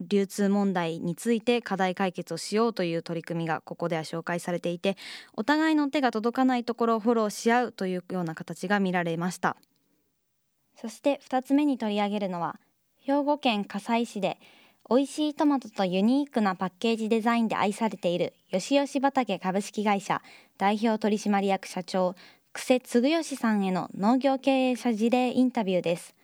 [0.00, 4.96] 流通問題について課題解決をしようという取り組みがここでは紹介されていて
[5.34, 9.56] お互いの手が届かないところをフォローし合うというような形が見られました。
[10.80, 12.58] そして2つ目に取り上げるのは
[13.00, 14.38] 兵庫県加西市で
[14.88, 20.22] 美味しいトマトとユニークなパッケージデザインで愛されているよしよし畑株式会社
[20.58, 22.14] 代表取締役社長
[22.56, 26.14] 久瀬嗣義さんへの農業経営者事例インタビューです。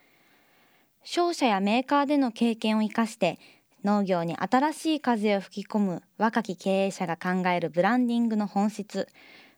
[1.03, 3.37] 商社やメーカーでの経験を生かして
[3.83, 9.07] 農業に新しい風を吹き込む若き経営者が考えるブランディングの本質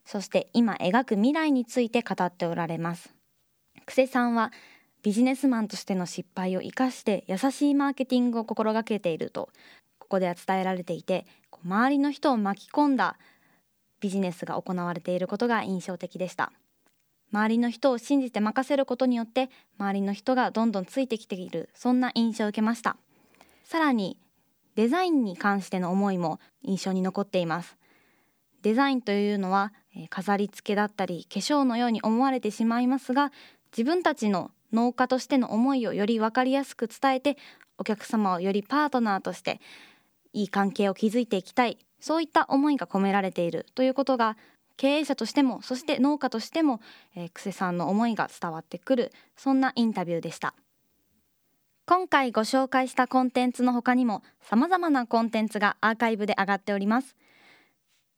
[0.03, 3.15] そして今描く未来について語っておられます。
[3.87, 4.51] 久瀬さんは
[5.01, 9.47] ビジネスマンとしての失敗を生かして優しいマーケティングを心がけていると
[9.97, 11.25] ここでは伝えられていて
[11.63, 13.17] 周りの人を巻き込んだ
[14.01, 16.51] ビジネスが行われていることが印象的でした。
[17.35, 22.95] 周りの人を信じて任せることによって周りの人がどんどんついてきているそんな印象を受けました。
[23.65, 24.17] さらに
[24.75, 27.77] デザインに関しての思いも印象に残っています。
[28.61, 29.73] デザインというのは
[30.09, 33.33] 飾り付けだったり化粧のように思われてしまいますが
[33.71, 37.37] 自分たちの農家としての思いをより分かりやすく伝えて
[37.77, 39.59] お客様をよりパートナーとして
[40.31, 41.77] いい関係を築いていきたい。
[41.99, 44.37] そういった思いが込められているということが
[44.77, 46.81] 経営者としてもそして農家としても、
[47.15, 50.53] えー、久世さんの思いが伝わってくるそんなインタビューでした。
[51.87, 57.15] 今回ご紹介したコンテンツの他にも様々なコンテンツがアーカイブで上がっております。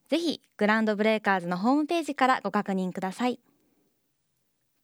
[0.08, 3.40] ぜひグランドブレーカーズのホームページからご確認ください。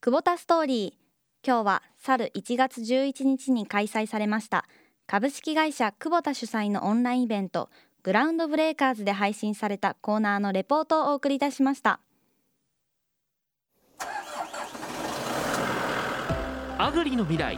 [0.02, 1.04] 久保田ストーリー
[1.48, 4.66] 今日は去る1月11日に開催されました
[5.08, 7.70] 株式会社久保田主催のオンラインイベント
[8.04, 12.02] グラウンドブレーカーズで配信されたコーナーのレポートをお送りいたしました。
[16.78, 17.58] アグリの未来。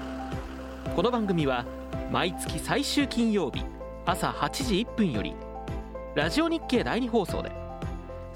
[0.95, 1.65] この番組は
[2.11, 3.63] 毎月最終金曜日
[4.05, 5.33] 朝8時1分より
[6.13, 7.51] ラジオ NIKKEI 第2放送で。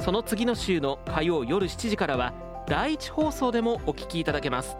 [0.03, 2.33] その次の週の火曜夜7時からは
[2.65, 4.77] 第1放送でもお聞きいただけます。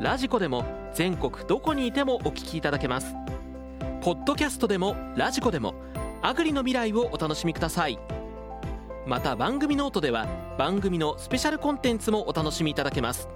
[0.00, 3.14] ラジコでも全国どこにいてもお聞きいただけます。
[4.00, 5.85] ポッドキャストでもラジコでも
[6.22, 7.98] アグリの未来をお楽しみください。
[9.06, 10.26] また番組ノートでは
[10.58, 13.28] 番組のスペシャルコンテンツもお楽しみいただけます。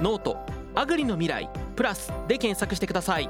[0.00, 0.38] ノート
[0.74, 3.28] アグリの未来プラスで検索してください。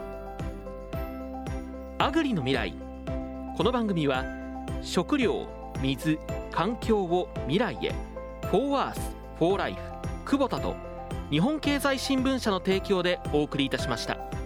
[1.99, 2.74] アグリの未来
[3.57, 4.24] この番組は
[4.83, 5.49] 食料
[5.83, 6.18] 水
[6.53, 7.93] 環境を未来へ
[8.43, 9.01] フォーアース
[9.39, 9.81] フォーライフ
[10.24, 10.76] 久保田と
[11.31, 14.38] 日本経済新聞社の提供でお送りいたしました。